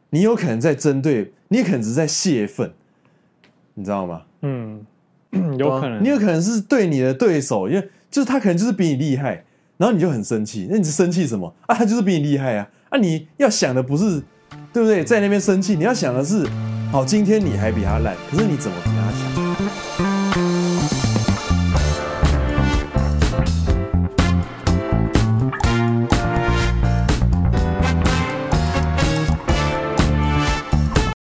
[0.10, 2.72] 你有可能在针对，你也可能只是在泄愤，
[3.76, 4.24] 你知道吗？
[4.42, 4.84] 嗯，
[5.60, 6.04] 有可能。
[6.04, 9.44] 你有可能是对你的对手，因为就是他可能就是比你厉害，
[9.78, 10.68] 然后你就很生气。
[10.68, 11.76] 那你是生气什么啊？
[11.76, 12.68] 他就是比你厉害啊！
[12.90, 14.22] 啊，你要想的不是
[14.74, 15.04] 对不对？
[15.04, 16.48] 在那边生气，你要想的是。
[16.92, 18.78] 好，今天你还比他烂，可是你怎么